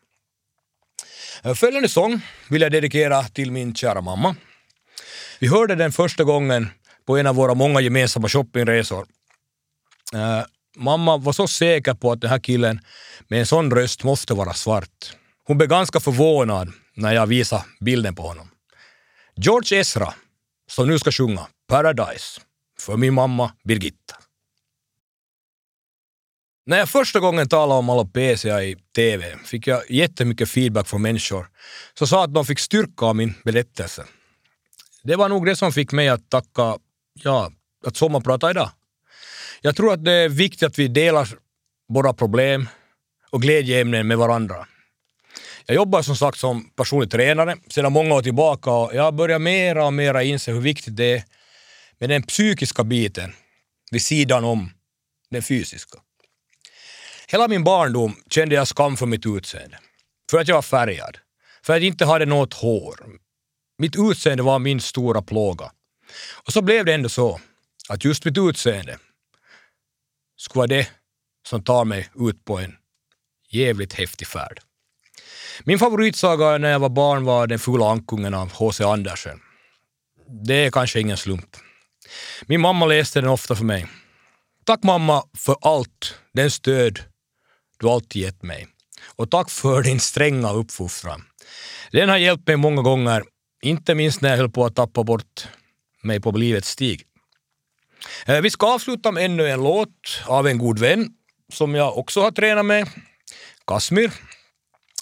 Eh, 1.43 1.53
följande 1.53 1.89
sång 1.89 2.21
vill 2.49 2.61
jag 2.61 2.71
dedikera 2.71 3.23
till 3.23 3.51
min 3.51 3.75
kära 3.75 4.01
mamma. 4.01 4.35
Vi 5.39 5.47
hörde 5.47 5.75
den 5.75 5.91
första 5.91 6.23
gången 6.23 6.69
på 7.05 7.17
en 7.17 7.27
av 7.27 7.35
våra 7.35 7.53
många 7.53 7.81
gemensamma 7.81 8.29
shoppingresor. 8.29 9.05
Uh, 10.13 10.45
mamma 10.75 11.17
var 11.17 11.33
så 11.33 11.47
säker 11.47 11.93
på 11.93 12.11
att 12.11 12.21
den 12.21 12.29
här 12.29 12.39
killen 12.39 12.79
med 13.27 13.39
en 13.39 13.45
sån 13.45 13.71
röst 13.71 14.03
måste 14.03 14.33
vara 14.33 14.53
svart. 14.53 15.15
Hon 15.47 15.57
blev 15.57 15.69
ganska 15.69 15.99
förvånad 15.99 16.73
när 16.95 17.13
jag 17.13 17.27
visade 17.27 17.63
bilden 17.79 18.15
på 18.15 18.21
honom. 18.21 18.49
George 19.35 19.79
Ezra, 19.79 20.13
som 20.67 20.87
nu 20.87 20.99
ska 20.99 21.11
sjunga 21.11 21.47
Paradise 21.67 22.41
för 22.79 22.97
min 22.97 23.13
mamma 23.13 23.51
Birgitta. 23.63 24.15
När 26.67 26.77
jag 26.77 26.89
första 26.89 27.19
gången 27.19 27.47
talade 27.47 27.79
om 27.79 27.89
alopecia 27.89 28.63
i 28.63 28.75
TV 28.95 29.37
fick 29.43 29.67
jag 29.67 29.91
jättemycket 29.91 30.49
feedback 30.49 30.87
från 30.87 31.01
människor 31.01 31.47
som 31.93 32.07
sa 32.07 32.23
att 32.23 32.33
de 32.33 32.45
fick 32.45 32.59
styrka 32.59 33.05
av 33.05 33.15
min 33.15 33.33
berättelse. 33.43 34.05
Det 35.03 35.15
var 35.15 35.29
nog 35.29 35.45
det 35.45 35.55
som 35.55 35.71
fick 35.71 35.91
mig 35.91 36.09
att 36.09 36.29
tacka, 36.29 36.77
ja, 37.13 37.51
att 37.85 37.97
sommarprata 37.97 38.49
idag. 38.51 38.69
Jag 39.61 39.75
tror 39.75 39.93
att 39.93 40.05
det 40.05 40.11
är 40.11 40.29
viktigt 40.29 40.63
att 40.63 40.79
vi 40.79 40.87
delar 40.87 41.29
våra 41.89 42.13
problem 42.13 42.69
och 43.29 43.41
glädjeämnen 43.41 44.07
med 44.07 44.17
varandra. 44.17 44.67
Jag 45.65 45.75
jobbar 45.75 46.01
som 46.01 46.15
sagt 46.15 46.37
som 46.37 46.69
personlig 46.69 47.11
tränare 47.11 47.55
sedan 47.69 47.93
många 47.93 48.15
år 48.15 48.21
tillbaka 48.21 48.71
och 48.71 48.95
jag 48.95 49.15
börjar 49.15 49.39
mera 49.39 49.85
och 49.85 49.93
mera 49.93 50.23
inse 50.23 50.51
hur 50.51 50.61
viktigt 50.61 50.95
det 50.95 51.13
är 51.13 51.23
med 51.99 52.09
den 52.09 52.23
psykiska 52.23 52.83
biten 52.83 53.33
vid 53.91 54.01
sidan 54.01 54.43
om 54.43 54.71
den 55.29 55.43
fysiska. 55.43 55.99
Hela 57.35 57.47
min 57.47 57.63
barndom 57.63 58.15
kände 58.29 58.55
jag 58.55 58.67
skam 58.67 58.97
för 58.97 59.05
mitt 59.05 59.25
utseende. 59.25 59.77
För 60.31 60.39
att 60.39 60.47
jag 60.47 60.55
var 60.55 60.61
färgad. 60.61 61.17
För 61.63 61.73
att 61.73 61.79
jag 61.79 61.87
inte 61.87 62.05
hade 62.05 62.25
något 62.25 62.53
hår. 62.53 62.99
Mitt 63.77 63.95
utseende 63.97 64.43
var 64.43 64.59
min 64.59 64.81
stora 64.81 65.21
plåga. 65.21 65.71
Och 66.45 66.53
så 66.53 66.61
blev 66.61 66.85
det 66.85 66.93
ändå 66.93 67.09
så 67.09 67.39
att 67.89 68.05
just 68.05 68.25
mitt 68.25 68.37
utseende 68.37 68.97
skulle 70.37 70.59
vara 70.59 70.67
det 70.67 70.89
som 71.47 71.63
tar 71.63 71.85
mig 71.85 72.09
ut 72.15 72.45
på 72.45 72.57
en 72.57 72.75
jävligt 73.49 73.93
häftig 73.93 74.27
färd. 74.27 74.59
Min 75.63 75.79
favoritsaga 75.79 76.57
när 76.57 76.71
jag 76.71 76.79
var 76.79 76.89
barn 76.89 77.25
var 77.25 77.47
Den 77.47 77.59
fula 77.59 77.91
ankungen 77.91 78.33
av 78.33 78.51
H.C. 78.51 78.83
Andersen. 78.83 79.39
Det 80.45 80.65
är 80.65 80.71
kanske 80.71 80.99
ingen 80.99 81.17
slump. 81.17 81.57
Min 82.45 82.61
mamma 82.61 82.85
läste 82.85 83.21
den 83.21 83.29
ofta 83.29 83.55
för 83.55 83.65
mig. 83.65 83.87
Tack 84.65 84.83
mamma 84.83 85.23
för 85.37 85.55
allt, 85.61 86.19
den 86.33 86.51
stöd 86.51 86.99
du 87.85 87.91
alltid 87.91 88.21
gett 88.21 88.43
mig. 88.43 88.67
Och 89.15 89.31
tack 89.31 89.49
för 89.49 89.81
din 89.83 89.99
stränga 89.99 90.51
uppfostran. 90.51 91.23
Den 91.91 92.09
har 92.09 92.17
hjälpt 92.17 92.47
mig 92.47 92.57
många 92.57 92.81
gånger, 92.81 93.23
inte 93.63 93.95
minst 93.95 94.21
när 94.21 94.29
jag 94.29 94.37
höll 94.37 94.51
på 94.51 94.65
att 94.65 94.75
tappa 94.75 95.03
bort 95.03 95.47
mig 96.01 96.21
på 96.21 96.31
livets 96.31 96.69
stig. 96.69 97.03
Eh, 98.25 98.41
vi 98.41 98.49
ska 98.49 98.73
avsluta 98.73 99.11
med 99.11 99.25
ännu 99.25 99.49
en 99.49 99.63
låt 99.63 100.21
av 100.25 100.47
en 100.47 100.57
god 100.57 100.79
vän 100.79 101.09
som 101.53 101.75
jag 101.75 101.97
också 101.97 102.21
har 102.21 102.31
tränat 102.31 102.65
med, 102.65 102.89
Kasmir, 103.67 104.11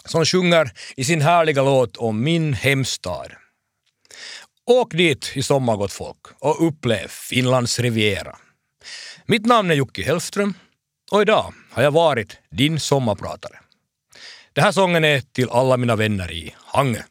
som 0.06 0.26
sjunger 0.26 0.72
i 0.96 1.04
sin 1.04 1.22
härliga 1.22 1.63
låt 1.63 1.98
om 1.98 2.24
min 2.24 2.54
hemstad. 2.54 3.32
Åk 4.65 4.93
dit 4.93 5.32
i 5.36 5.43
sommar 5.43 5.76
gott 5.76 5.93
folk 5.93 6.19
och 6.39 6.67
upplev 6.67 7.08
Finlands 7.08 7.80
riviera. 7.80 8.36
Mitt 9.26 9.46
namn 9.46 9.72
är 9.72 9.76
Jocke 9.76 10.04
Hellström 10.04 10.54
och 11.12 11.22
idag 11.22 11.54
har 11.73 11.83
jag 11.83 11.91
varit 11.91 12.38
din 12.49 12.79
sommarpratare. 12.79 13.59
Den 14.53 14.63
här 14.63 14.71
sången 14.71 15.03
är 15.03 15.19
till 15.21 15.49
alla 15.49 15.77
mina 15.77 15.95
vänner 15.95 16.31
i 16.31 16.55
Hangö. 16.65 17.01